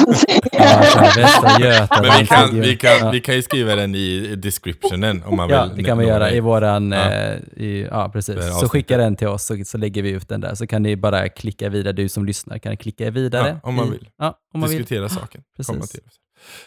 [1.60, 1.88] Ja.
[2.02, 3.10] Men vi kan, vi, kan, ja.
[3.12, 5.78] vi kan ju skriva den i descriptionen om man Ja, vill.
[5.78, 7.12] det kan man nå göra i våran, Ja.
[7.12, 8.36] eh, i, ja precis.
[8.36, 8.70] Så avsnittet.
[8.72, 10.56] skicka den till oss så, så lägger vi ut den där.
[10.56, 13.48] Så kan ni bara klicka vidare, du som lyssnar kan klicka vidare.
[13.64, 14.10] Ja, om man i- vill.
[14.18, 14.78] Ja, om man vill.
[14.80, 15.42] Diskutera saken.
[15.58, 15.76] precis.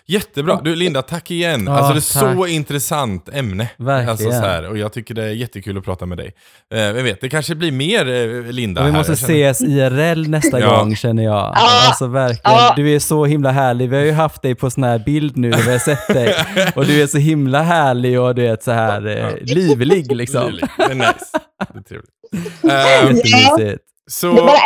[0.06, 0.60] Jättebra.
[0.64, 1.64] Du Linda, tack igen.
[1.66, 2.36] Ja, alltså det är tack.
[2.36, 3.68] så intressant ämne.
[3.76, 4.08] Verkligen.
[4.08, 6.34] Alltså, så här, och jag tycker det är jättekul att prata med dig.
[6.74, 8.98] Eh, jag vet, det kanske blir mer eh, Linda Och vi här.
[8.98, 10.76] måste ses IRL nästa Ja.
[10.78, 11.32] gång känner jag.
[11.34, 11.86] Ja.
[11.86, 12.58] Alltså verkligen.
[12.76, 13.88] Du är så himla härlig.
[13.90, 16.34] Vi har ju haft dig på sån här bild nu när vi har sett dig.
[16.74, 20.46] Och du är så himla härlig och du är så här eh, livlig liksom.
[20.46, 20.68] Livlig.
[20.76, 21.26] Det är nice.
[21.72, 22.10] Det är trevligt.
[22.64, 22.70] Eh,
[23.14, 23.82] Jättemysigt.
[24.12, 24.32] Så...
[24.32, 24.58] Det är bara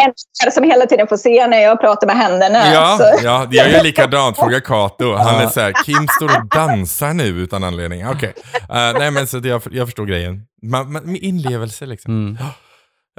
[0.47, 2.73] en som hela tiden får se när jag pratar med händerna.
[2.75, 3.25] Ja, så.
[3.25, 4.37] ja, jag gör likadant.
[4.39, 5.15] Fråga Kato.
[5.15, 8.07] Han är så här, Kim står och dansar nu utan anledning.
[8.09, 8.35] Okej.
[8.55, 10.43] Eh, nej men så jag, jag förstår grejen.
[10.63, 12.13] Man, man, med inlevelse liksom.
[12.13, 12.39] Mm.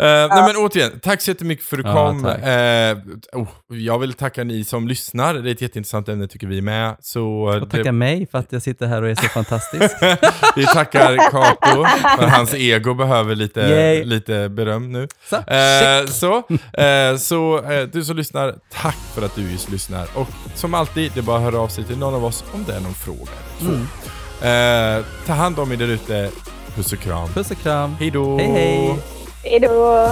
[0.02, 2.24] Eh, Nej men återigen, tack så jättemycket för att du Ja, kom.
[2.24, 2.44] tack.
[2.44, 2.98] Eh,
[3.34, 5.34] oh, jag vill tacka ni som lyssnar.
[5.34, 6.96] Det är ett jätteintressant ämne tycker vi med.
[7.00, 7.26] Så
[7.62, 9.96] Och tacka mig för att jag sitter här och är så fantastisk.
[10.56, 11.86] vi tackar Kato
[12.20, 14.04] för hans ego behöver lite, Yay.
[14.04, 15.08] lite beröm nu.
[15.30, 16.38] Så, Eh, så
[16.82, 20.08] eh, så eh, du som lyssnar, tack för att du just lyssnar.
[20.16, 22.64] Och som alltid, det är bara att höra av sig till någon av oss om
[22.68, 23.32] det är någon fråga.
[23.62, 23.88] Mm.
[25.00, 26.30] Eh, ta hand om er där ute.
[26.76, 27.30] Puss och kram.
[27.30, 27.96] Puss och kram.
[28.00, 28.38] Hej då!
[28.38, 29.17] Hej hej.
[29.50, 30.08] Hejdå!